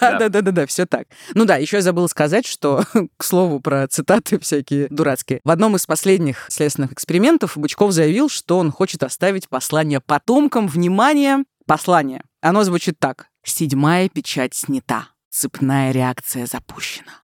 [0.01, 1.07] Да, да, да, да, да, все так.
[1.33, 2.83] Ну да, еще я забыла сказать, что,
[3.17, 5.39] к слову, про цитаты всякие дурацкие.
[5.45, 10.67] В одном из последних следственных экспериментов Бычков заявил, что он хочет оставить послание потомкам.
[10.67, 12.21] Внимание, послание.
[12.41, 13.27] Оно звучит так.
[13.43, 15.07] Седьмая печать снята.
[15.29, 17.21] Цепная реакция запущена.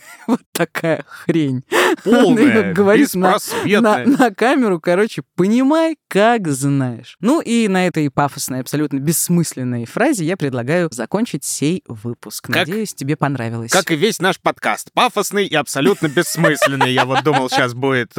[0.26, 1.64] вот такая хрень.
[2.04, 7.16] Полная, говорит на, на, на камеру, короче, понимай, как знаешь.
[7.20, 12.46] Ну и на этой пафосной, абсолютно бессмысленной фразе я предлагаю закончить сей выпуск.
[12.46, 13.70] Как, Надеюсь, тебе понравилось.
[13.70, 14.90] Как и весь наш подкаст.
[14.92, 16.92] Пафосный и абсолютно бессмысленный.
[16.92, 18.12] Я вот думал, сейчас будет.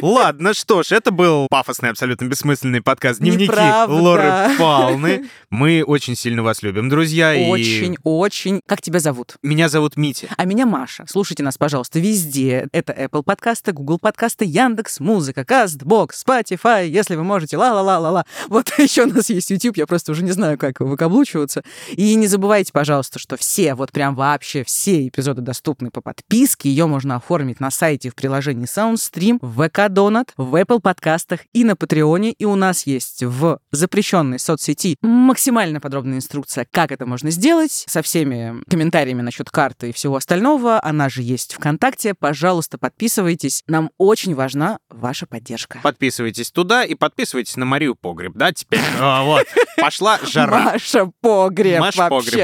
[0.00, 3.94] Ладно, что ж, это был пафосный, абсолютно бессмысленный подкаст «Дневники Неправда.
[3.94, 5.28] Лоры Палны».
[5.50, 7.34] Мы очень сильно вас любим, друзья.
[7.48, 7.98] Очень, и...
[8.02, 8.60] очень.
[8.66, 9.36] Как тебя зовут?
[9.42, 10.28] Меня зовут Митя.
[10.36, 11.04] А меня Маша.
[11.08, 12.68] Слушайте нас, пожалуйста, везде.
[12.72, 18.24] Это Apple подкасты, Google подкасты, Яндекс, Музыка, Castbox, Spotify, если вы можете, ла-ла-ла-ла-ла.
[18.48, 21.62] Вот еще у нас есть YouTube, я просто уже не знаю, как выкаблучиваться.
[21.90, 26.70] И не забывайте, пожалуйста, что все, вот прям вообще все эпизоды доступны по подписке.
[26.70, 31.64] Ее можно оформить на сайте в приложении SoundStream, в ВК Донат, в Apple подкастах и
[31.64, 32.32] на Патреоне.
[32.32, 38.02] И у нас есть в запрещенной соцсети максимально подробная инструкция, как это можно сделать, со
[38.02, 42.14] всеми комментариями насчет карты и всего остального она же есть ВКонтакте.
[42.14, 43.62] Пожалуйста, подписывайтесь.
[43.66, 45.80] Нам очень важна ваша поддержка.
[45.82, 48.80] Подписывайтесь туда и подписывайтесь на Марию Погреб, да, теперь?
[48.98, 50.74] Вот, пошла жара.
[50.74, 51.80] Маша Погреб,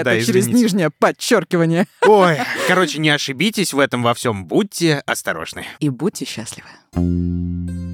[0.04, 1.86] да, через нижнее подчеркивание.
[2.06, 4.46] Ой, короче, не ошибитесь в этом во всем.
[4.46, 5.64] Будьте осторожны.
[5.80, 6.68] И будьте счастливы.
[7.28, 7.87] Música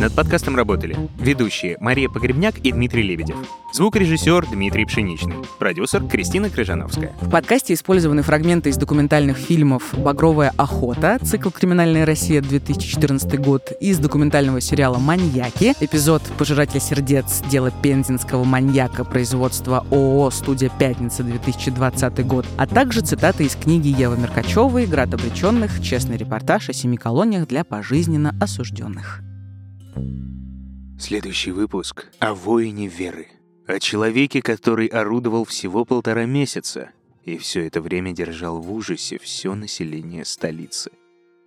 [0.00, 3.36] Над подкастом работали ведущие Мария Погребняк и Дмитрий Лебедев,
[3.74, 7.12] звукорежиссер Дмитрий Пшеничный, продюсер Кристина Крыжановская.
[7.20, 13.98] В подкасте использованы фрагменты из документальных фильмов «Багровая охота», цикл «Криминальная Россия» 2014 год, из
[13.98, 17.42] документального сериала «Маньяки», эпизод «Пожиратель сердец.
[17.50, 19.04] Дело пензенского маньяка.
[19.04, 25.82] Производства ООО «Студия Пятница» 2020 год, а также цитаты из книги Евы Меркачевой «Град обреченных.
[25.82, 29.22] Честный репортаж о семи колониях для пожизненно осужденных».
[30.98, 33.28] Следующий выпуск о воине веры.
[33.66, 36.90] О человеке, который орудовал всего полтора месяца
[37.28, 40.90] и все это время держал в ужасе все население столицы.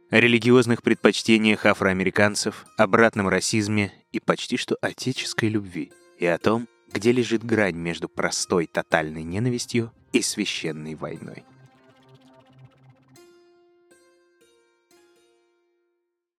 [0.10, 5.92] О религиозных предпочтениях афроамериканцев, обратном расизме и почти что отеческой любви.
[6.20, 11.46] И о том, где лежит грань между простой тотальной ненавистью и священной войной.